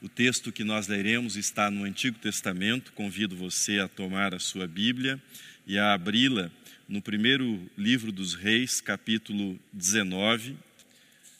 O 0.00 0.08
texto 0.08 0.52
que 0.52 0.62
nós 0.62 0.86
leremos 0.86 1.34
está 1.34 1.72
no 1.72 1.82
Antigo 1.82 2.20
Testamento. 2.20 2.92
Convido 2.92 3.34
você 3.34 3.80
a 3.80 3.88
tomar 3.88 4.32
a 4.32 4.38
sua 4.38 4.64
Bíblia 4.64 5.20
e 5.66 5.76
a 5.76 5.92
abri-la 5.92 6.52
no 6.88 7.02
primeiro 7.02 7.68
livro 7.76 8.12
dos 8.12 8.32
Reis, 8.32 8.80
capítulo 8.80 9.58
19. 9.72 10.56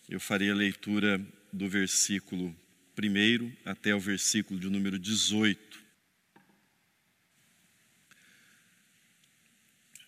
Eu 0.09 0.19
farei 0.19 0.51
a 0.51 0.57
leitura 0.57 1.25
do 1.53 1.69
versículo 1.69 2.53
1 3.01 3.53
até 3.65 3.95
o 3.95 4.01
versículo 4.01 4.59
de 4.59 4.69
número 4.69 4.99
18. 4.99 5.79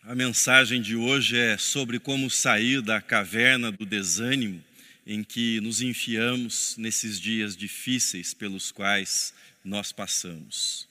A 0.03 0.14
mensagem 0.17 0.82
de 0.82 0.96
hoje 0.96 1.39
é 1.39 1.57
sobre 1.57 2.01
como 2.01 2.29
sair 2.29 2.82
da 2.82 3.01
caverna 3.01 3.71
do 3.71 3.87
desânimo 3.87 4.61
em 5.07 5.25
que 5.25 5.61
nos 5.61 5.80
enfiamos 5.80 6.77
nesses 6.77 7.21
dias 7.21 7.57
difíceis 7.57 8.34
pelos 8.34 8.70
quais 8.70 9.34
nós 9.65 9.92
passamos. 9.92 10.88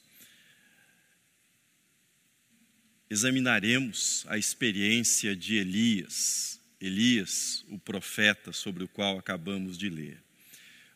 Examinaremos 3.10 4.24
a 4.28 4.38
experiência 4.38 5.36
de 5.36 5.58
Elias, 5.58 6.60
Elias, 6.80 7.66
o 7.70 7.80
profeta 7.80 8.54
sobre 8.54 8.84
o 8.84 8.88
qual 8.88 9.18
acabamos 9.18 9.78
de 9.78 9.90
ler. 9.90 10.22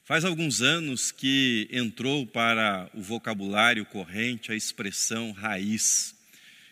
Faz 0.05 0.25
alguns 0.25 0.61
anos 0.61 1.11
que 1.11 1.67
entrou 1.71 2.27
para 2.27 2.89
o 2.93 3.01
vocabulário 3.01 3.85
corrente 3.85 4.51
a 4.51 4.55
expressão 4.55 5.31
raiz. 5.31 6.13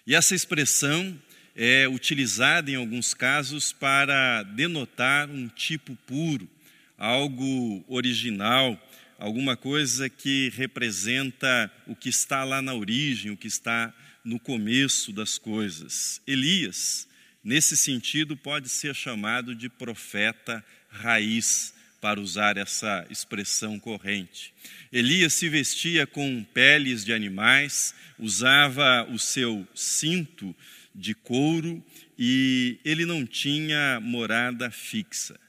E 0.06 0.14
essa 0.14 0.36
expressão 0.36 1.18
é 1.56 1.88
utilizada 1.88 2.72
em 2.72 2.76
alguns 2.76 3.14
casos 3.14 3.72
para 3.72 4.44
denotar 4.44 5.30
um 5.30 5.48
tipo 5.48 5.96
puro, 6.08 6.50
algo 6.98 7.84
original, 7.88 8.80
alguma 9.18 9.58
coisa 9.58 10.10
que 10.10 10.52
representa 10.56 11.72
o 11.88 11.96
que 11.96 12.10
está 12.10 12.44
lá 12.44 12.62
na 12.62 12.74
origem, 12.74 13.32
o 13.32 13.38
que 13.38 13.48
está 13.48 13.94
no 14.24 14.40
começo 14.40 15.12
das 15.12 15.38
coisas. 15.38 16.22
Elias, 16.26 17.08
nesse 17.44 17.76
sentido, 17.76 18.38
pode 18.38 18.70
ser 18.70 18.96
chamado 18.96 19.54
de 19.54 19.68
profeta 19.68 20.64
raiz, 20.90 21.74
para 22.02 22.20
usar 22.20 22.58
essa 22.58 23.06
expressão 23.12 23.80
corrente. 23.80 24.52
Elias 24.92 25.36
se 25.36 25.48
vestia 25.48 26.08
com 26.08 26.44
peles 26.52 27.06
de 27.06 27.14
animais, 27.14 27.94
usava 28.18 29.08
o 29.12 29.20
seu 29.20 29.66
cinto 29.76 30.54
de 30.94 31.14
couro 31.14 31.84
e 32.18 32.80
ele 32.84 33.06
não 33.06 33.26
tinha 33.26 34.00
morada 34.02 34.70
fixa. 34.70 35.40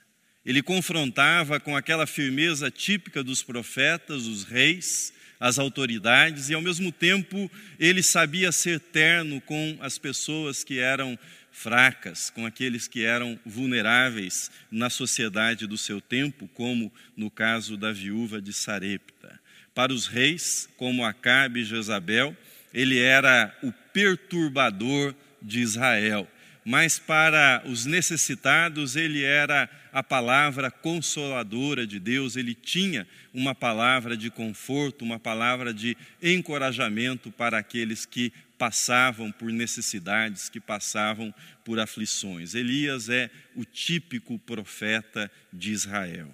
Ele 0.44 0.62
confrontava 0.62 1.60
com 1.60 1.76
aquela 1.76 2.06
firmeza 2.06 2.70
típica 2.70 3.22
dos 3.22 3.42
profetas, 3.42 4.26
os 4.26 4.44
reis, 4.44 5.12
as 5.38 5.58
autoridades, 5.58 6.48
e 6.48 6.54
ao 6.54 6.62
mesmo 6.62 6.90
tempo 6.90 7.50
ele 7.78 8.02
sabia 8.02 8.50
ser 8.52 8.80
terno 8.80 9.40
com 9.40 9.76
as 9.80 9.98
pessoas 9.98 10.64
que 10.64 10.78
eram 10.78 11.18
fracas, 11.52 12.30
com 12.30 12.46
aqueles 12.46 12.88
que 12.88 13.04
eram 13.04 13.38
vulneráveis 13.44 14.50
na 14.70 14.88
sociedade 14.88 15.66
do 15.66 15.76
seu 15.76 16.00
tempo, 16.00 16.48
como 16.54 16.92
no 17.16 17.30
caso 17.30 17.76
da 17.76 17.92
viúva 17.92 18.40
de 18.40 18.52
Sarepta. 18.52 19.38
Para 19.74 19.92
os 19.92 20.06
reis, 20.06 20.68
como 20.76 21.04
Acabe 21.04 21.60
e 21.60 21.64
Jezabel, 21.64 22.36
ele 22.72 22.98
era 22.98 23.56
o 23.62 23.72
perturbador 23.92 25.14
de 25.42 25.60
Israel. 25.60 26.28
Mas 26.64 26.98
para 26.98 27.62
os 27.66 27.84
necessitados, 27.84 28.94
ele 28.94 29.24
era 29.24 29.68
a 29.92 30.02
palavra 30.02 30.70
consoladora 30.70 31.86
de 31.86 31.98
Deus, 31.98 32.36
ele 32.36 32.54
tinha 32.54 33.06
uma 33.34 33.54
palavra 33.54 34.16
de 34.16 34.30
conforto, 34.30 35.04
uma 35.04 35.18
palavra 35.18 35.74
de 35.74 35.96
encorajamento 36.22 37.32
para 37.32 37.58
aqueles 37.58 38.06
que 38.06 38.32
passavam 38.56 39.32
por 39.32 39.50
necessidades, 39.50 40.48
que 40.48 40.60
passavam 40.60 41.34
por 41.64 41.80
aflições. 41.80 42.54
Elias 42.54 43.08
é 43.08 43.28
o 43.56 43.64
típico 43.64 44.38
profeta 44.38 45.28
de 45.52 45.72
Israel. 45.72 46.30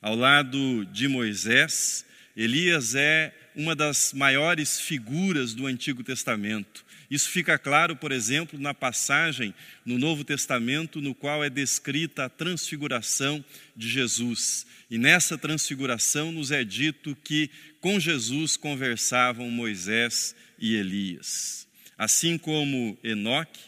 Ao 0.00 0.14
lado 0.14 0.84
de 0.86 1.08
Moisés, 1.08 2.06
Elias 2.36 2.94
é 2.94 3.34
uma 3.56 3.74
das 3.74 4.12
maiores 4.12 4.80
figuras 4.80 5.52
do 5.54 5.66
Antigo 5.66 6.04
Testamento. 6.04 6.83
Isso 7.14 7.30
fica 7.30 7.56
claro, 7.56 7.94
por 7.94 8.10
exemplo, 8.10 8.58
na 8.58 8.74
passagem 8.74 9.54
no 9.86 10.00
Novo 10.00 10.24
Testamento 10.24 11.00
no 11.00 11.14
qual 11.14 11.44
é 11.44 11.48
descrita 11.48 12.24
a 12.24 12.28
transfiguração 12.28 13.44
de 13.76 13.88
Jesus. 13.88 14.66
E 14.90 14.98
nessa 14.98 15.38
transfiguração 15.38 16.32
nos 16.32 16.50
é 16.50 16.64
dito 16.64 17.16
que 17.22 17.48
com 17.80 18.00
Jesus 18.00 18.56
conversavam 18.56 19.48
Moisés 19.48 20.34
e 20.58 20.74
Elias. 20.74 21.68
Assim 21.96 22.36
como 22.36 22.98
Enoque, 23.04 23.60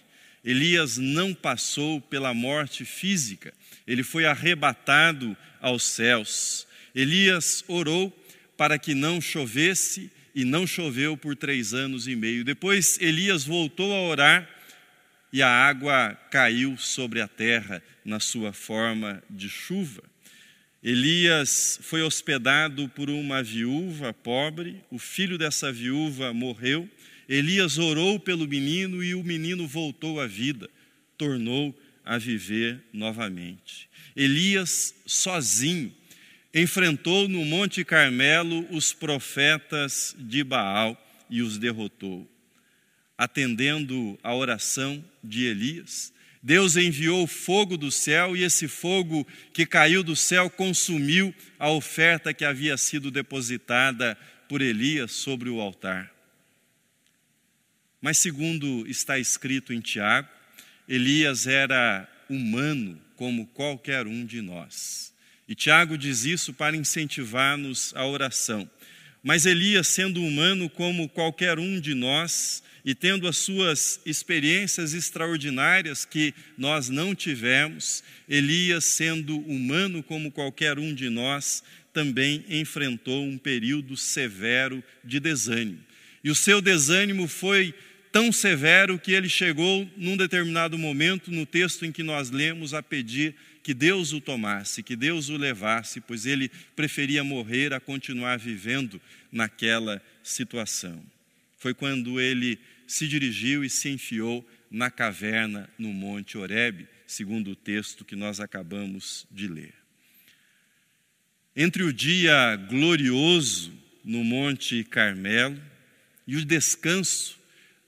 Elias 0.45 0.99
não 0.99 1.33
passou 1.33 2.01
pela 2.01 2.34
morte 2.34 2.84
física, 2.84 3.55
ele 3.87 4.03
foi 4.03 4.27
arrebatado 4.27 5.37
aos 5.61 5.84
céus. 5.84 6.67
Elias 6.93 7.65
orou 7.69 8.13
para 8.57 8.77
que 8.77 8.93
não 8.93 9.21
chovesse 9.21 10.11
e 10.36 10.44
não 10.44 10.66
choveu 10.66 11.16
por 11.16 11.34
três 11.34 11.72
anos 11.72 12.06
e 12.06 12.14
meio. 12.14 12.44
Depois 12.44 12.98
Elias 13.00 13.42
voltou 13.42 13.91
a 13.91 14.02
orar 14.02 14.47
e 15.32 15.41
a 15.41 15.48
água 15.48 16.14
caiu 16.30 16.76
sobre 16.76 17.22
a 17.22 17.26
terra 17.26 17.82
na 18.04 18.20
sua 18.20 18.52
forma 18.52 19.22
de 19.30 19.48
chuva. 19.48 20.02
Elias 20.82 21.78
foi 21.80 22.02
hospedado 22.02 22.86
por 22.91 23.08
uma 23.08 23.42
viúva 23.42 24.12
pobre, 24.12 24.84
o 24.91 24.98
filho 24.98 25.38
dessa 25.38 25.72
viúva 25.72 26.34
morreu. 26.34 26.86
Elias 27.26 27.78
orou 27.78 28.20
pelo 28.20 28.47
menino 28.47 29.03
e 29.03 29.14
o 29.14 29.24
menino 29.24 29.66
voltou 29.66 30.20
à 30.20 30.26
vida, 30.26 30.68
tornou 31.16 31.74
a 32.04 32.18
viver 32.18 32.78
novamente. 32.92 33.88
Elias, 34.14 34.94
sozinho, 35.06 35.92
enfrentou 36.53 37.29
no 37.29 37.45
Monte 37.45 37.84
Carmelo 37.84 38.67
os 38.71 38.93
profetas 38.93 40.15
de 40.19 40.43
Baal 40.43 40.97
e 41.29 41.43
os 41.43 41.59
derrotou. 41.59 42.31
Atendendo 43.19 44.19
à 44.23 44.34
oração 44.34 45.05
de 45.23 45.45
Elias, 45.45 46.12
Deus 46.43 46.77
enviou 46.77 47.27
fogo 47.27 47.77
do 47.77 47.91
céu 47.91 48.37
e 48.37 48.45
esse 48.45 48.69
fogo 48.69 49.27
que 49.53 49.67
caiu 49.67 50.03
do 50.03 50.15
céu 50.15 50.49
consumiu 50.49 51.34
a 51.59 51.71
oferta 51.71 52.33
que 52.33 52.45
havia 52.45 52.77
sido 52.77 53.11
depositada 53.11 54.17
por 54.49 54.63
Elias 54.63 55.11
sobre 55.13 55.49
o 55.49 55.61
altar. 55.61 56.13
Mas, 58.01 58.19
segundo 58.19 58.87
está 58.87 59.19
escrito 59.19 59.73
em 59.73 59.81
Tiago, 59.81 60.28
Elias 60.89 61.47
era 61.49 62.09
humano 62.31 63.01
como 63.17 63.47
qualquer 63.49 64.07
um 64.07 64.25
de 64.25 64.41
nós. 64.41 65.13
E 65.49 65.55
Tiago 65.55 65.97
diz 65.97 66.25
isso 66.25 66.53
para 66.53 66.77
incentivar-nos 66.77 67.93
à 67.95 68.07
oração. 68.07 68.69
Mas 69.23 69.47
Elias, 69.47 69.89
sendo 69.89 70.23
humano 70.23 70.69
como 70.69 71.09
qualquer 71.09 71.59
um 71.59 71.81
de 71.81 71.95
nós, 71.95 72.62
e 72.84 72.95
tendo 72.95 73.27
as 73.27 73.39
suas 73.39 74.01
experiências 74.07 74.95
extraordinárias 74.95 76.05
que 76.05 76.33
nós 76.57 76.89
não 76.89 77.17
tivemos, 77.17 78.05
Elias, 78.29 78.84
sendo 78.84 79.39
humano 79.41 80.05
como 80.05 80.31
qualquer 80.31 80.79
um 80.79 80.95
de 80.95 81.11
nós, 81.11 81.65
também 81.93 82.45
enfrentou 82.49 83.25
um 83.25 83.37
período 83.37 83.97
severo 83.97 84.84
de 85.03 85.19
desânimo. 85.19 85.81
E 86.23 86.31
o 86.31 86.34
seu 86.34 86.61
desânimo 86.61 87.27
foi 87.27 87.75
tão 88.13 88.31
severo 88.31 88.99
que 88.99 89.13
ele 89.13 89.28
chegou, 89.28 89.89
num 89.97 90.17
determinado 90.17 90.78
momento, 90.78 91.33
no 91.33 91.45
texto 91.45 91.84
em 91.84 91.91
que 91.91 92.05
nós 92.05 92.31
lemos, 92.31 92.73
a 92.73 92.83
pedir 92.83 93.34
que 93.66 93.75
Deus 93.75 94.12
o 94.12 94.21
tomasse, 94.21 94.81
que 94.81 94.94
Deus 94.94 95.28
o 95.28 95.37
levasse, 95.37 96.00
pois 96.00 96.25
ele 96.25 96.49
preferia 96.77 97.25
morrer 97.25 97.74
a 97.74 97.80
continuar 97.80 98.39
vivendo 98.39 99.03
naquela 99.33 100.01
situação. 100.22 101.03
Foi 101.59 101.74
quando 101.74 102.21
ele 102.21 102.60
se 102.86 103.09
dirigiu 103.09 103.65
e 103.65 103.68
se 103.68 103.89
enfiou 103.89 104.48
na 104.71 104.89
caverna 104.89 105.68
no 105.77 105.92
Monte 105.92 106.39
Horebe, 106.39 106.86
segundo 107.09 107.51
o 107.51 107.57
texto 107.57 108.04
que 108.04 108.15
nós 108.15 108.39
acabamos 108.39 109.27
de 109.33 109.48
ler. 109.48 109.74
Entre 111.57 111.83
o 111.83 111.92
dia 111.92 112.54
glorioso 112.71 113.74
no 114.04 114.22
Monte 114.22 114.84
Carmelo 114.84 115.60
e 116.24 116.36
o 116.36 116.45
descanso 116.45 117.36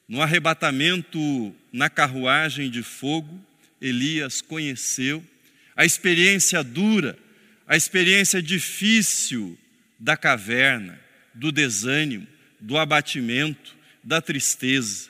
no 0.09 0.21
arrebatamento 0.21 1.55
na 1.73 1.89
carruagem 1.89 2.69
de 2.69 2.83
fogo, 2.83 3.41
Elias 3.81 4.41
conheceu 4.41 5.25
a 5.79 5.85
experiência 5.85 6.65
dura, 6.65 7.17
a 7.65 7.77
experiência 7.77 8.43
difícil 8.43 9.57
da 9.97 10.17
caverna, 10.17 10.99
do 11.33 11.53
desânimo, 11.53 12.27
do 12.59 12.77
abatimento, 12.77 13.77
da 14.03 14.21
tristeza. 14.21 15.09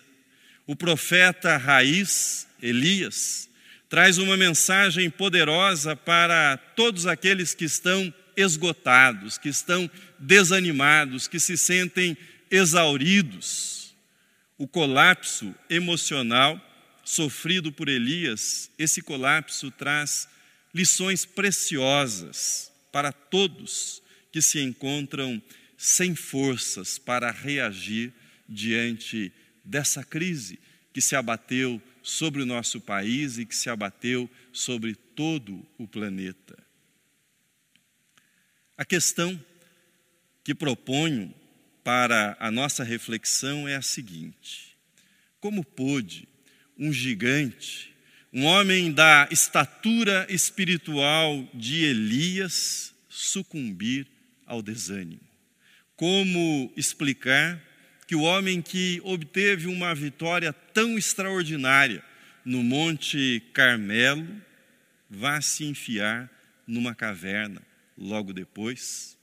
O 0.67 0.77
profeta 0.77 1.57
raiz, 1.57 2.47
Elias, 2.61 3.49
traz 3.89 4.19
uma 4.19 4.37
mensagem 4.37 5.09
poderosa 5.09 5.97
para 5.97 6.59
todos 6.59 7.07
aqueles 7.07 7.55
que 7.55 7.65
estão 7.65 8.13
esgotados, 8.37 9.39
que 9.39 9.49
estão 9.49 9.91
desanimados, 10.19 11.27
que 11.27 11.41
se 11.41 11.57
sentem 11.57 12.15
exauridos. 12.51 13.95
O 14.59 14.69
colapso 14.69 15.55
emocional 15.71 16.61
sofrido 17.03 17.73
por 17.73 17.89
Elias, 17.89 18.71
esse 18.79 19.01
colapso 19.01 19.71
traz 19.71 20.29
lições 20.73 21.25
preciosas 21.25 22.73
para 22.93 23.13
todos 23.13 24.03
que 24.31 24.43
se 24.43 24.61
encontram 24.61 25.43
sem 25.77 26.15
forças 26.15 26.99
para 26.99 27.31
reagir 27.31 28.13
diante 28.49 29.33
dessa 29.65 30.05
crise 30.05 30.59
que 30.93 31.01
se 31.01 31.15
abateu 31.15 31.81
sobre 32.03 32.43
o 32.43 32.47
nosso 32.47 32.81
país 32.81 33.39
e 33.39 33.45
que 33.45 33.55
se 33.55 33.69
abateu 33.69 34.29
sobre 34.53 34.95
todo 34.95 35.65
o 35.77 35.87
planeta. 35.87 36.59
A 38.77 38.85
questão 38.85 39.39
que 40.43 40.55
proponho 40.55 41.35
para 41.85 42.37
a 42.41 42.51
nossa 42.51 42.83
reflexão 42.83 43.69
é 43.69 43.77
a 43.77 43.83
seguinte: 43.83 44.77
como 45.41 45.65
pôde 45.65 46.27
um 46.79 46.93
gigante, 46.93 47.95
um 48.33 48.45
homem 48.45 48.93
da 48.93 49.29
estatura 49.31 50.27
espiritual 50.29 51.49
de 51.55 51.85
Elias, 51.85 52.95
sucumbir 53.09 54.07
ao 54.47 54.63
desânimo? 54.63 55.21
Como 55.97 56.73
explicar 56.77 57.61
que 58.07 58.15
o 58.15 58.23
homem 58.23 58.63
que 58.63 59.01
obteve 59.05 59.67
uma 59.67 59.95
vitória 59.95 60.53
tão 60.53 60.97
extraordinária 60.97 62.03
no 62.45 62.63
Monte 62.63 63.43
Carmelo 63.53 64.27
vá 65.11 65.41
se 65.41 65.65
enfiar 65.65 66.31
numa 66.67 66.95
caverna 66.95 67.63
logo 67.97 68.33
depois? 68.33 69.18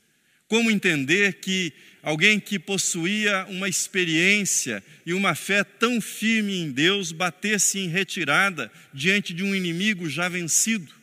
Como 0.47 0.69
entender 0.69 1.35
que 1.35 1.73
alguém 2.03 2.39
que 2.39 2.59
possuía 2.59 3.45
uma 3.49 3.67
experiência 3.67 4.83
e 5.05 5.13
uma 5.13 5.33
fé 5.33 5.63
tão 5.63 5.99
firme 5.99 6.55
em 6.57 6.71
Deus 6.71 7.11
batesse 7.11 7.79
em 7.79 7.87
retirada 7.87 8.71
diante 8.93 9.33
de 9.33 9.43
um 9.43 9.55
inimigo 9.55 10.07
já 10.07 10.29
vencido? 10.29 10.93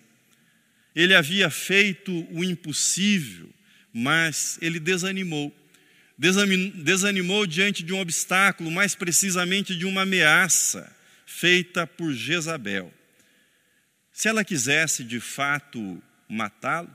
Ele 0.94 1.15
havia 1.15 1.50
feito 1.50 2.27
o 2.31 2.44
impossível, 2.44 3.49
mas 3.93 4.59
ele 4.61 4.79
desanimou 4.79 5.53
desanimou 6.75 7.47
diante 7.47 7.83
de 7.83 7.93
um 7.93 7.99
obstáculo, 7.99 8.71
mais 8.71 8.94
precisamente 8.94 9.75
de 9.75 9.85
uma 9.85 10.03
ameaça 10.03 10.94
feita 11.27 11.85
por 11.85 12.12
Jezabel. 12.12 12.93
Se 14.12 14.29
ela 14.29 14.44
quisesse 14.44 15.03
de 15.03 15.19
fato 15.19 16.00
matá-lo, 16.29 16.94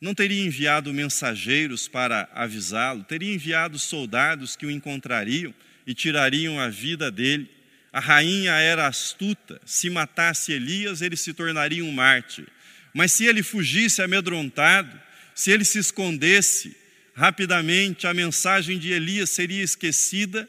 não 0.00 0.14
teria 0.14 0.44
enviado 0.44 0.92
mensageiros 0.92 1.86
para 1.86 2.28
avisá-lo, 2.32 3.04
teria 3.04 3.34
enviado 3.34 3.78
soldados 3.78 4.56
que 4.56 4.64
o 4.64 4.70
encontrariam 4.70 5.54
e 5.86 5.92
tirariam 5.92 6.58
a 6.58 6.68
vida 6.68 7.10
dele. 7.10 7.50
A 7.92 8.00
rainha 8.00 8.52
era 8.52 8.86
astuta, 8.86 9.60
se 9.64 9.90
matasse 9.90 10.52
Elias, 10.52 11.02
ele 11.02 11.16
se 11.16 11.34
tornaria 11.34 11.84
um 11.84 11.92
mártir. 11.92 12.46
Mas 12.94 13.12
se 13.12 13.26
ele 13.26 13.42
fugisse 13.42 14.00
amedrontado, 14.00 14.98
se 15.34 15.50
ele 15.50 15.64
se 15.64 15.78
escondesse, 15.78 16.76
Rapidamente 17.20 18.06
a 18.06 18.14
mensagem 18.14 18.78
de 18.78 18.92
Elias 18.92 19.28
seria 19.28 19.62
esquecida 19.62 20.48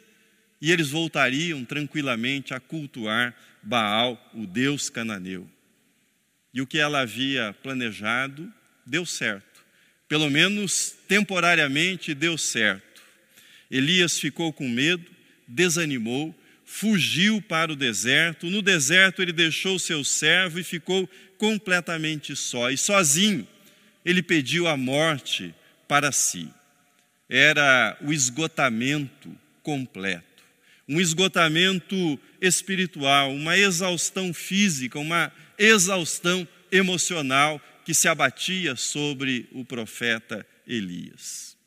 e 0.62 0.72
eles 0.72 0.90
voltariam 0.90 1.66
tranquilamente 1.66 2.54
a 2.54 2.62
cultuar 2.62 3.36
Baal, 3.62 4.32
o 4.34 4.48
deus 4.48 4.90
cananeu. 4.90 5.46
E 6.54 6.62
o 6.62 6.66
que 6.66 6.78
ela 6.78 7.02
havia 7.02 7.54
planejado 7.62 8.50
deu 8.92 9.06
certo. 9.06 9.64
Pelo 10.10 10.30
menos 10.30 10.94
temporariamente 11.08 12.14
deu 12.14 12.38
certo. 12.38 13.02
Elias 13.72 14.20
ficou 14.20 14.52
com 14.52 14.68
medo, 14.68 15.06
desanimou, 15.48 16.36
fugiu 16.66 17.42
para 17.42 17.72
o 17.72 17.76
deserto. 17.76 18.48
No 18.48 18.62
deserto 18.62 19.22
ele 19.22 19.32
deixou 19.32 19.80
seu 19.80 20.04
servo 20.04 20.60
e 20.60 20.64
ficou 20.64 21.10
completamente 21.38 22.36
só. 22.36 22.70
E 22.70 22.78
sozinho 22.78 23.48
ele 24.04 24.22
pediu 24.22 24.68
a 24.68 24.76
morte 24.76 25.56
para 25.88 26.12
si 26.12 26.50
era 27.30 27.98
o 28.02 28.12
esgotamento 28.12 29.34
completo. 29.64 30.26
Um 30.86 31.00
esgotamento 31.00 32.20
espiritual, 32.42 33.34
uma 33.34 33.58
exaustão 33.58 34.34
física, 34.34 35.00
uma 35.00 35.32
exaustão 35.58 36.46
emocional 36.70 37.62
que 37.86 37.94
se 37.94 38.08
abatia 38.08 38.76
sobre 38.76 39.48
o 39.52 39.66
profeta 39.66 40.46
Elias. 40.68 41.58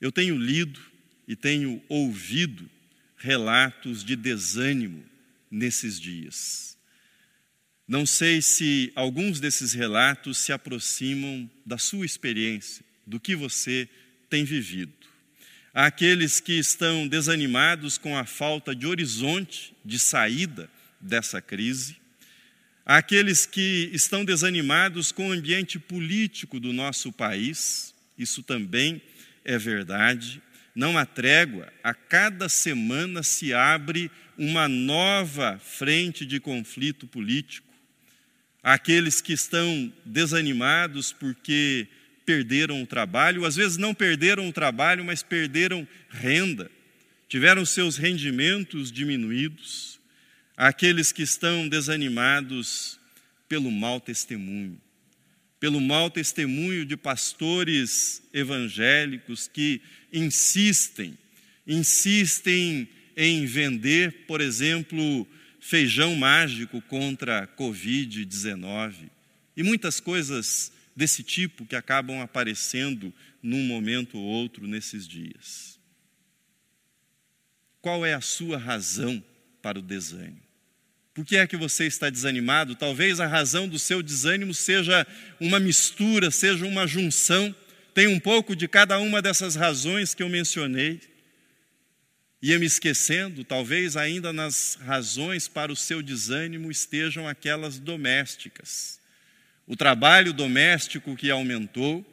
Eu 0.00 0.10
tenho 0.10 0.36
lido 0.36 0.80
e 1.28 1.36
tenho 1.36 1.82
ouvido 1.88 2.68
relatos 3.16 4.02
de 4.02 4.16
desânimo 4.16 5.04
nesses 5.50 6.00
dias. 6.00 6.76
Não 7.86 8.06
sei 8.06 8.40
se 8.40 8.92
alguns 8.94 9.38
desses 9.38 9.72
relatos 9.72 10.38
se 10.38 10.52
aproximam 10.52 11.48
da 11.64 11.78
sua 11.78 12.06
experiência, 12.06 12.84
do 13.06 13.20
que 13.20 13.36
você 13.36 13.88
tem 14.28 14.44
vivido. 14.44 14.92
Há 15.74 15.86
aqueles 15.86 16.40
que 16.40 16.58
estão 16.58 17.06
desanimados 17.06 17.96
com 17.96 18.16
a 18.16 18.24
falta 18.24 18.74
de 18.74 18.86
horizonte 18.86 19.74
de 19.84 19.98
saída 19.98 20.70
dessa 21.00 21.40
crise. 21.40 21.96
Aqueles 22.84 23.46
que 23.46 23.90
estão 23.92 24.24
desanimados 24.24 25.12
com 25.12 25.28
o 25.28 25.32
ambiente 25.32 25.78
político 25.78 26.58
do 26.58 26.72
nosso 26.72 27.12
país. 27.12 27.94
Isso 28.18 28.42
também 28.42 29.00
é 29.44 29.56
verdade. 29.56 30.42
Não 30.74 30.98
há 30.98 31.06
trégua. 31.06 31.72
A 31.82 31.94
cada 31.94 32.48
semana 32.48 33.22
se 33.22 33.54
abre 33.54 34.10
uma 34.36 34.68
nova 34.68 35.60
frente 35.62 36.26
de 36.26 36.40
conflito 36.40 37.06
político. 37.06 37.68
Aqueles 38.62 39.20
que 39.20 39.32
estão 39.32 39.92
desanimados 40.04 41.12
porque 41.12 41.86
perderam 42.24 42.82
o 42.82 42.86
trabalho, 42.86 43.44
às 43.44 43.56
vezes 43.56 43.76
não 43.76 43.94
perderam 43.94 44.48
o 44.48 44.52
trabalho, 44.52 45.04
mas 45.04 45.22
perderam 45.22 45.86
renda, 46.08 46.70
tiveram 47.28 47.64
seus 47.64 47.96
rendimentos 47.96 48.92
diminuídos, 48.92 49.98
aqueles 50.56 51.12
que 51.12 51.22
estão 51.22 51.68
desanimados 51.68 52.98
pelo 53.48 53.70
mau 53.70 54.00
testemunho, 54.00 54.80
pelo 55.60 55.80
mau 55.80 56.10
testemunho 56.10 56.84
de 56.84 56.96
pastores 56.96 58.22
evangélicos 58.32 59.46
que 59.46 59.80
insistem, 60.12 61.16
insistem 61.66 62.88
em 63.16 63.44
vender, 63.46 64.24
por 64.26 64.40
exemplo, 64.40 65.26
feijão 65.60 66.16
mágico 66.16 66.80
contra 66.82 67.44
a 67.44 67.46
Covid-19 67.46 69.10
e 69.56 69.62
muitas 69.62 70.00
coisas 70.00 70.72
desse 70.96 71.22
tipo 71.22 71.64
que 71.64 71.76
acabam 71.76 72.20
aparecendo 72.20 73.12
num 73.42 73.64
momento 73.66 74.18
ou 74.18 74.24
outro 74.24 74.66
nesses 74.66 75.06
dias. 75.06 75.78
Qual 77.80 78.04
é 78.06 78.14
a 78.14 78.20
sua 78.20 78.56
razão 78.56 79.22
para 79.62 79.78
o 79.78 79.82
desânimo? 79.82 80.42
Por 81.14 81.24
que 81.24 81.36
é 81.36 81.46
que 81.46 81.56
você 81.56 81.86
está 81.86 82.10
desanimado? 82.10 82.74
Talvez 82.74 83.20
a 83.20 83.26
razão 83.26 83.68
do 83.68 83.78
seu 83.78 84.02
desânimo 84.02 84.52
seja 84.52 85.06
uma 85.38 85.60
mistura, 85.60 86.30
seja 86.30 86.66
uma 86.66 86.86
junção. 86.86 87.54
Tem 87.94 88.06
um 88.06 88.18
pouco 88.18 88.56
de 88.56 88.66
cada 88.66 88.98
uma 88.98 89.22
dessas 89.22 89.54
razões 89.54 90.14
que 90.14 90.22
eu 90.22 90.28
mencionei. 90.28 91.00
Ia 92.40 92.58
me 92.58 92.66
esquecendo, 92.66 93.44
talvez 93.44 93.96
ainda 93.96 94.32
nas 94.32 94.76
razões 94.80 95.46
para 95.46 95.70
o 95.70 95.76
seu 95.76 96.02
desânimo 96.02 96.70
estejam 96.70 97.28
aquelas 97.28 97.78
domésticas 97.78 99.00
o 99.66 99.76
trabalho 99.76 100.32
doméstico 100.32 101.16
que 101.16 101.30
aumentou, 101.30 102.04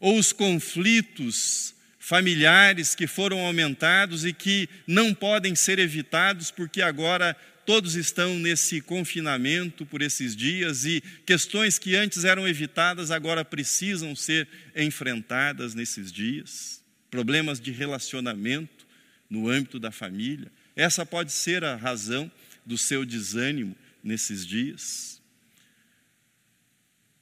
ou 0.00 0.18
os 0.18 0.32
conflitos 0.32 1.73
familiares 2.04 2.94
que 2.94 3.06
foram 3.06 3.40
aumentados 3.46 4.26
e 4.26 4.32
que 4.34 4.68
não 4.86 5.14
podem 5.14 5.54
ser 5.54 5.78
evitados 5.78 6.50
porque 6.50 6.82
agora 6.82 7.34
todos 7.64 7.94
estão 7.94 8.38
nesse 8.38 8.82
confinamento 8.82 9.86
por 9.86 10.02
esses 10.02 10.36
dias 10.36 10.84
e 10.84 11.02
questões 11.24 11.78
que 11.78 11.96
antes 11.96 12.24
eram 12.24 12.46
evitadas 12.46 13.10
agora 13.10 13.42
precisam 13.42 14.14
ser 14.14 14.46
enfrentadas 14.76 15.74
nesses 15.74 16.12
dias. 16.12 16.84
Problemas 17.10 17.58
de 17.58 17.72
relacionamento 17.72 18.86
no 19.30 19.48
âmbito 19.48 19.78
da 19.78 19.90
família. 19.90 20.52
Essa 20.76 21.06
pode 21.06 21.32
ser 21.32 21.64
a 21.64 21.74
razão 21.74 22.30
do 22.66 22.76
seu 22.76 23.06
desânimo 23.06 23.74
nesses 24.02 24.46
dias. 24.46 25.22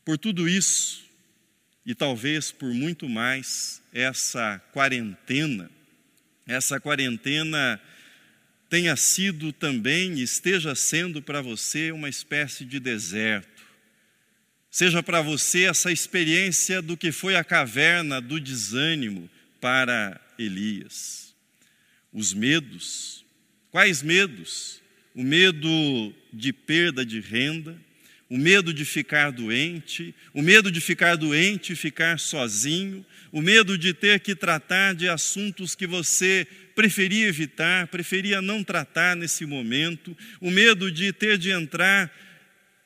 Por 0.04 0.18
tudo 0.18 0.48
isso, 0.48 1.04
e 1.84 1.94
talvez 1.94 2.52
por 2.52 2.72
muito 2.72 3.08
mais, 3.08 3.82
essa 3.92 4.60
quarentena, 4.72 5.70
essa 6.46 6.80
quarentena 6.80 7.80
tenha 8.68 8.96
sido 8.96 9.52
também 9.52 10.18
esteja 10.20 10.74
sendo 10.74 11.20
para 11.20 11.42
você 11.42 11.92
uma 11.92 12.08
espécie 12.08 12.64
de 12.64 12.80
deserto. 12.80 13.62
seja 14.70 15.02
para 15.02 15.20
você 15.20 15.64
essa 15.64 15.92
experiência 15.92 16.80
do 16.80 16.96
que 16.96 17.12
foi 17.12 17.36
a 17.36 17.44
caverna 17.44 18.18
do 18.18 18.40
desânimo 18.40 19.28
para 19.60 20.18
Elias. 20.38 21.34
Os 22.10 22.32
medos, 22.32 23.24
quais 23.70 24.02
medos? 24.02 24.80
O 25.14 25.22
medo 25.22 26.14
de 26.32 26.52
perda 26.54 27.04
de 27.04 27.20
renda, 27.20 27.78
o 28.32 28.38
medo 28.38 28.72
de 28.72 28.82
ficar 28.86 29.30
doente, 29.30 30.14
o 30.32 30.40
medo 30.40 30.72
de 30.72 30.80
ficar 30.80 31.16
doente 31.16 31.74
e 31.74 31.76
ficar 31.76 32.18
sozinho, 32.18 33.04
o 33.30 33.42
medo 33.42 33.76
de 33.76 33.92
ter 33.92 34.20
que 34.20 34.34
tratar 34.34 34.94
de 34.94 35.06
assuntos 35.06 35.74
que 35.74 35.86
você 35.86 36.46
preferia 36.74 37.26
evitar, 37.26 37.88
preferia 37.88 38.40
não 38.40 38.64
tratar 38.64 39.14
nesse 39.14 39.44
momento, 39.44 40.16
o 40.40 40.50
medo 40.50 40.90
de 40.90 41.12
ter 41.12 41.36
de 41.36 41.50
entrar 41.50 42.10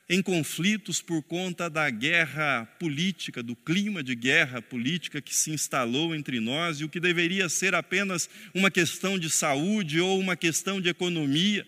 em 0.09 0.21
conflitos 0.21 1.01
por 1.01 1.23
conta 1.23 1.69
da 1.69 1.89
guerra 1.89 2.65
política, 2.77 3.41
do 3.41 3.55
clima 3.55 4.03
de 4.03 4.15
guerra 4.15 4.61
política 4.61 5.21
que 5.21 5.33
se 5.33 5.51
instalou 5.51 6.13
entre 6.13 6.41
nós 6.41 6.81
e 6.81 6.83
o 6.83 6.89
que 6.89 6.99
deveria 6.99 7.47
ser 7.47 7.73
apenas 7.73 8.29
uma 8.53 8.69
questão 8.69 9.17
de 9.17 9.29
saúde 9.29 10.01
ou 10.01 10.19
uma 10.19 10.35
questão 10.35 10.81
de 10.81 10.89
economia 10.89 11.65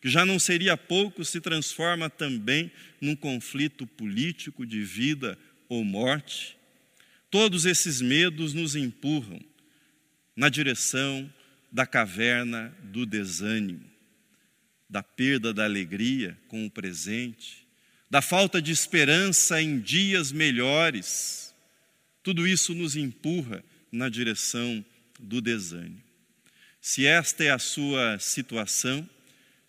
que 0.00 0.08
já 0.08 0.24
não 0.24 0.38
seria 0.38 0.76
pouco, 0.76 1.24
se 1.24 1.40
transforma 1.40 2.08
também 2.08 2.70
num 3.00 3.14
conflito 3.14 3.86
político 3.86 4.64
de 4.64 4.82
vida 4.82 5.38
ou 5.68 5.84
morte. 5.84 6.56
Todos 7.30 7.66
esses 7.66 8.00
medos 8.00 8.54
nos 8.54 8.74
empurram 8.74 9.40
na 10.34 10.48
direção 10.48 11.32
da 11.70 11.86
caverna 11.86 12.74
do 12.82 13.04
desânimo, 13.04 13.84
da 14.88 15.02
perda 15.02 15.52
da 15.52 15.64
alegria 15.64 16.36
com 16.48 16.66
o 16.66 16.70
presente, 16.70 17.66
da 18.10 18.20
falta 18.20 18.60
de 18.60 18.72
esperança 18.72 19.62
em 19.62 19.78
dias 19.78 20.32
melhores. 20.32 21.54
Tudo 22.22 22.48
isso 22.48 22.74
nos 22.74 22.96
empurra 22.96 23.62
na 23.92 24.08
direção 24.08 24.84
do 25.18 25.40
desânimo. 25.40 26.02
Se 26.80 27.06
esta 27.06 27.44
é 27.44 27.50
a 27.50 27.58
sua 27.58 28.18
situação, 28.18 29.08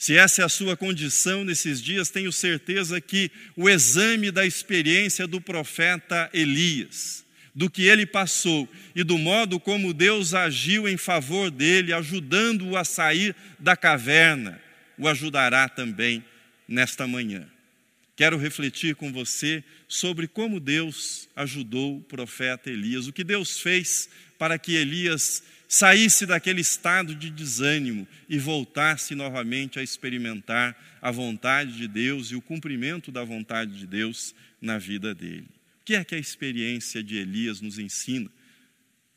se 0.02 0.18
essa 0.18 0.42
é 0.42 0.46
a 0.46 0.50
sua 0.50 0.76
condição 0.76 1.46
nesses 1.46 1.80
dias, 1.80 2.10
tenho 2.10 2.32
certeza 2.32 3.00
que 3.00 3.30
o 3.56 3.70
exame 3.70 4.32
da 4.32 4.44
experiência 4.44 5.28
do 5.28 5.40
profeta 5.40 6.28
Elias, 6.34 7.24
do 7.54 7.70
que 7.70 7.84
ele 7.84 8.08
passou 8.08 8.68
e 8.96 9.04
do 9.04 9.20
modo 9.20 9.60
como 9.60 9.94
Deus 9.94 10.34
agiu 10.34 10.90
em 10.90 10.98
favor 10.98 11.52
dele, 11.52 11.94
ajudando-o 11.94 12.76
a 12.76 12.84
sair 12.84 13.36
da 13.60 13.78
caverna, 13.78 14.60
o 14.98 15.08
ajudará 15.08 15.70
também 15.70 16.26
nesta 16.68 17.06
manhã. 17.06 17.48
Quero 18.16 18.40
refletir 18.40 18.96
com 18.96 19.14
você 19.14 19.64
sobre 19.88 20.28
como 20.28 20.60
Deus 20.60 21.30
ajudou 21.36 21.98
o 21.98 22.02
profeta 22.02 22.72
Elias, 22.72 23.06
o 23.06 23.14
que 23.14 23.24
Deus 23.24 23.60
fez 23.60 24.10
para 24.40 24.58
que 24.58 24.74
Elias 24.74 25.44
saísse 25.72 26.26
daquele 26.26 26.60
estado 26.60 27.16
de 27.16 27.30
desânimo 27.30 28.06
e 28.28 28.38
voltasse 28.38 29.16
novamente 29.16 29.80
a 29.80 29.82
experimentar 29.82 30.78
a 31.02 31.10
vontade 31.12 31.78
de 31.78 31.88
Deus 31.88 32.28
e 32.28 32.36
o 32.36 32.42
cumprimento 32.42 33.10
da 33.10 33.24
vontade 33.24 33.80
de 33.80 33.88
Deus 33.88 34.36
na 34.62 34.78
vida 34.78 35.16
dele. 35.16 35.48
O 35.80 35.86
que 35.86 35.96
é 35.96 36.04
que 36.04 36.14
a 36.14 36.20
experiência 36.20 37.02
de 37.02 37.16
Elias 37.16 37.62
nos 37.62 37.80
ensina? 37.80 38.26
O 38.26 38.32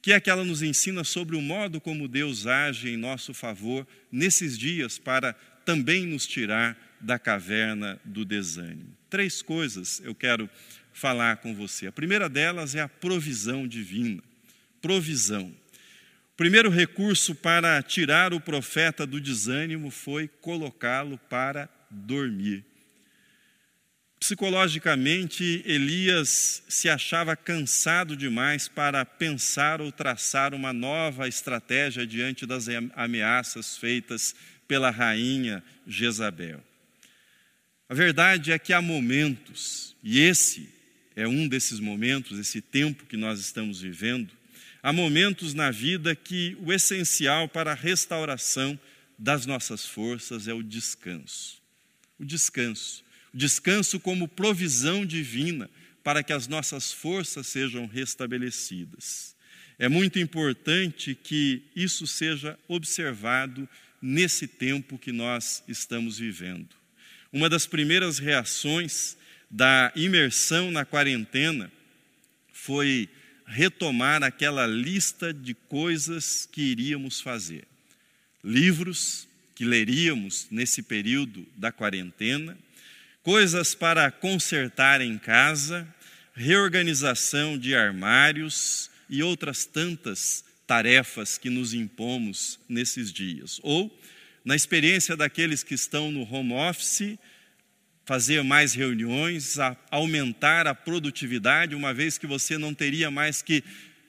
que 0.01 0.13
é 0.13 0.21
que 0.21 0.31
ela 0.31 0.45
nos 0.45 0.63
ensina 0.63 1.03
sobre 1.03 1.35
o 1.35 1.43
modo 1.43 1.81
como 1.81 2.07
Deus 2.07 2.47
age 2.47 2.89
em 2.89 2.97
nosso 2.97 3.35
favor 3.35 3.85
nesses 4.13 4.57
dias 4.57 4.97
para 4.97 5.33
também 5.65 6.07
nos 6.07 6.25
tirar 6.25 6.79
da 7.01 7.19
caverna 7.19 8.01
do 8.05 8.25
desânimo? 8.25 8.97
Três 9.11 9.43
coisas 9.43 10.01
eu 10.05 10.15
quero 10.15 10.49
falar 10.93 11.39
com 11.39 11.53
você. 11.53 11.89
A 11.89 11.93
primeira 11.93 12.29
delas 12.29 12.77
é 12.77 12.81
a 12.81 12.89
provisão 12.89 13.67
divina. 13.67 14.23
Provisão. 14.81 15.64
O 16.35 16.37
primeiro 16.37 16.69
recurso 16.69 17.33
para 17.33 17.81
tirar 17.81 18.35
o 18.35 18.41
profeta 18.41 19.07
do 19.07 19.21
desânimo 19.21 19.89
foi 19.89 20.27
colocá-lo 20.27 21.17
para 21.31 21.69
dormir. 21.89 22.65
Psicologicamente, 24.19 25.63
Elias 25.65 26.65
se 26.69 26.89
achava 26.89 27.37
cansado 27.37 28.17
demais 28.17 28.67
para 28.67 29.05
pensar 29.05 29.81
ou 29.81 29.93
traçar 29.93 30.55
uma 30.55 30.73
nova 30.73 31.29
estratégia 31.29 32.05
diante 32.05 32.45
das 32.45 32.67
ameaças 32.97 33.77
feitas 33.77 34.35
pela 34.67 34.91
rainha 34.91 35.63
Jezabel. 35.87 36.61
A 37.89 37.95
verdade 37.95 38.51
é 38.51 38.59
que 38.59 38.73
há 38.73 38.83
momentos, 38.83 39.95
e 40.03 40.19
esse 40.19 40.69
é 41.15 41.29
um 41.29 41.47
desses 41.47 41.79
momentos, 41.79 42.41
esse 42.41 42.61
tempo 42.61 43.07
que 43.07 43.17
nós 43.17 43.39
estamos 43.39 43.81
vivendo, 43.81 44.33
Há 44.85 44.93
momentos 44.93 45.55
na 45.55 45.71
vida 45.71 46.15
que 46.15 46.59
o 46.61 46.71
essencial 46.71 47.49
para 47.49 47.73
a 47.73 47.75
restauração 47.75 48.79
das 49.19 49.47
nossas 49.47 49.87
forças 49.87 50.47
é 50.47 50.53
o 50.53 50.63
descanso. 50.63 51.59
O 52.19 52.25
descanso. 52.27 53.03
O 53.33 53.39
descanso 53.39 53.99
como 53.99 54.29
provisão 54.29 55.07
divina 55.07 55.71
para 56.03 56.23
que 56.23 56.35
as 56.35 56.47
nossas 56.47 56.93
forças 56.93 57.47
sejam 57.47 57.87
restabelecidas. 57.87 59.35
É 59.79 59.89
muito 59.89 60.19
importante 60.19 61.15
que 61.15 61.63
isso 61.75 62.07
seja 62.07 62.59
observado 62.69 63.67
nesse 64.03 64.47
tempo 64.47 64.99
que 64.99 65.13
nós 65.13 65.65
estamos 65.67 66.19
vivendo. 66.19 66.77
Uma 67.33 67.49
das 67.49 67.67
primeiras 67.67 68.19
reações 68.19 69.17
da 69.51 69.91
imersão 69.97 70.71
na 70.71 70.85
quarentena 70.85 71.73
foi 72.53 73.09
retomar 73.47 74.23
aquela 74.23 74.67
lista 74.67 75.33
de 75.33 75.55
coisas 75.55 76.49
que 76.51 76.63
iríamos 76.63 77.21
fazer. 77.21 77.65
Livros 78.43 79.29
que 79.55 79.65
leríamos 79.65 80.47
nesse 80.51 80.83
período 80.83 81.47
da 81.57 81.71
quarentena, 81.71 82.59
coisas 83.23 83.75
para 83.75 84.11
consertar 84.11 85.01
em 85.01 85.17
casa, 85.17 85.87
reorganização 86.35 87.57
de 87.57 87.75
armários 87.75 88.91
e 89.09 89.23
outras 89.23 89.65
tantas 89.65 90.45
tarefas 90.67 91.39
que 91.39 91.51
nos 91.51 91.73
impomos 91.73 92.59
nesses 92.69 93.13
dias. 93.13 93.61
Ou, 93.63 93.97
na 94.45 94.57
experiência 94.57 95.17
daqueles 95.17 95.63
que 95.63 95.75
estão 95.75 96.11
no 96.11 96.23
home 96.23 96.53
office, 96.53 97.19
fazer 98.05 98.43
mais 98.45 98.75
reuniões, 98.75 99.57
aumentar 99.91 100.67
a 100.67 100.75
produtividade, 100.75 101.75
uma 101.75 101.95
vez 101.95 102.19
que 102.19 102.27
você 102.27 102.59
não 102.59 102.75
teria 102.75 103.11
mais 103.11 103.41
que 103.41 103.65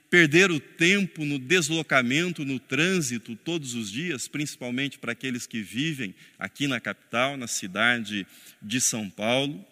perder 0.09 0.51
o 0.51 0.59
tempo 0.59 1.25
no 1.25 1.39
deslocamento, 1.39 2.45
no 2.45 2.59
trânsito 2.59 3.35
todos 3.35 3.73
os 3.73 3.91
dias, 3.91 4.27
principalmente 4.27 4.99
para 4.99 5.13
aqueles 5.13 5.47
que 5.47 5.61
vivem 5.61 6.13
aqui 6.37 6.67
na 6.67 6.79
capital, 6.79 7.37
na 7.37 7.47
cidade 7.47 8.27
de 8.61 8.81
São 8.81 9.09
Paulo, 9.09 9.65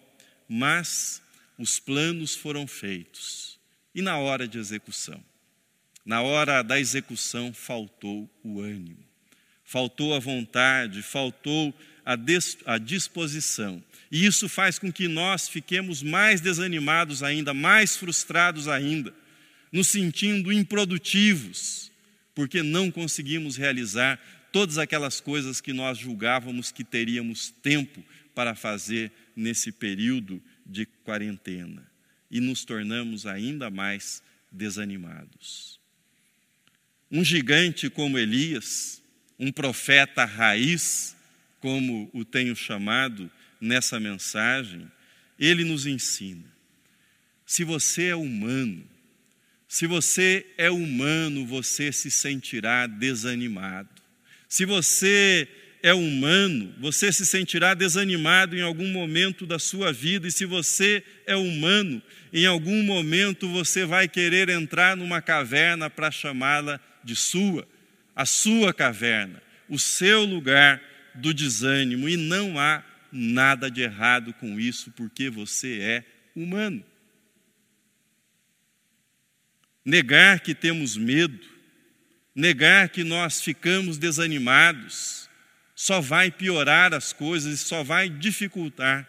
mas 0.48 1.22
os 1.58 1.78
planos 1.78 2.34
foram 2.34 2.66
feitos. 2.66 3.58
E 3.94 4.02
na 4.02 4.18
hora 4.18 4.48
de 4.48 4.58
execução? 4.58 5.22
Na 6.04 6.20
hora 6.20 6.62
da 6.62 6.78
execução 6.78 7.54
faltou 7.54 8.28
o 8.42 8.60
ânimo, 8.60 9.02
faltou 9.64 10.14
a 10.14 10.18
vontade, 10.18 11.00
faltou 11.00 11.72
a, 12.04 12.16
a 12.66 12.76
disposição 12.76 13.82
e 14.14 14.26
isso 14.26 14.48
faz 14.48 14.78
com 14.78 14.92
que 14.92 15.08
nós 15.08 15.48
fiquemos 15.48 16.00
mais 16.00 16.40
desanimados 16.40 17.20
ainda, 17.20 17.52
mais 17.52 17.96
frustrados 17.96 18.68
ainda, 18.68 19.12
nos 19.72 19.88
sentindo 19.88 20.52
improdutivos, 20.52 21.90
porque 22.32 22.62
não 22.62 22.92
conseguimos 22.92 23.56
realizar 23.56 24.20
todas 24.52 24.78
aquelas 24.78 25.20
coisas 25.20 25.60
que 25.60 25.72
nós 25.72 25.98
julgávamos 25.98 26.70
que 26.70 26.84
teríamos 26.84 27.52
tempo 27.60 28.04
para 28.36 28.54
fazer 28.54 29.10
nesse 29.34 29.72
período 29.72 30.40
de 30.64 30.86
quarentena. 30.86 31.84
E 32.30 32.38
nos 32.38 32.64
tornamos 32.64 33.26
ainda 33.26 33.68
mais 33.68 34.22
desanimados. 34.48 35.80
Um 37.10 37.24
gigante 37.24 37.90
como 37.90 38.16
Elias, 38.16 39.02
um 39.40 39.50
profeta 39.50 40.24
raiz, 40.24 41.16
como 41.58 42.08
o 42.12 42.24
tenho 42.24 42.54
chamado, 42.54 43.28
nessa 43.64 43.98
mensagem, 43.98 44.86
ele 45.38 45.64
nos 45.64 45.86
ensina: 45.86 46.44
se 47.46 47.64
você 47.64 48.08
é 48.08 48.16
humano, 48.16 48.84
se 49.66 49.86
você 49.86 50.46
é 50.56 50.70
humano, 50.70 51.44
você 51.46 51.90
se 51.90 52.10
sentirá 52.10 52.86
desanimado. 52.86 53.88
Se 54.48 54.64
você 54.64 55.48
é 55.82 55.92
humano, 55.92 56.72
você 56.78 57.12
se 57.12 57.26
sentirá 57.26 57.74
desanimado 57.74 58.56
em 58.56 58.62
algum 58.62 58.88
momento 58.88 59.44
da 59.44 59.58
sua 59.58 59.92
vida, 59.92 60.28
e 60.28 60.32
se 60.32 60.44
você 60.44 61.02
é 61.26 61.34
humano, 61.34 62.00
em 62.32 62.46
algum 62.46 62.82
momento 62.84 63.48
você 63.48 63.84
vai 63.84 64.06
querer 64.06 64.48
entrar 64.48 64.96
numa 64.96 65.20
caverna 65.20 65.90
para 65.90 66.10
chamá-la 66.10 66.78
de 67.02 67.16
sua, 67.16 67.66
a 68.14 68.24
sua 68.24 68.72
caverna, 68.72 69.42
o 69.68 69.78
seu 69.78 70.24
lugar 70.24 70.80
do 71.14 71.34
desânimo, 71.34 72.08
e 72.08 72.16
não 72.16 72.58
há 72.58 72.82
nada 73.14 73.70
de 73.70 73.80
errado 73.80 74.34
com 74.34 74.58
isso, 74.58 74.90
porque 74.90 75.30
você 75.30 75.80
é 75.80 76.04
humano. 76.34 76.84
Negar 79.84 80.40
que 80.40 80.54
temos 80.54 80.96
medo, 80.96 81.46
negar 82.34 82.88
que 82.88 83.04
nós 83.04 83.40
ficamos 83.40 83.96
desanimados, 83.96 85.28
só 85.74 86.00
vai 86.00 86.30
piorar 86.30 86.92
as 86.92 87.12
coisas 87.12 87.54
e 87.54 87.58
só 87.58 87.84
vai 87.84 88.08
dificultar 88.08 89.08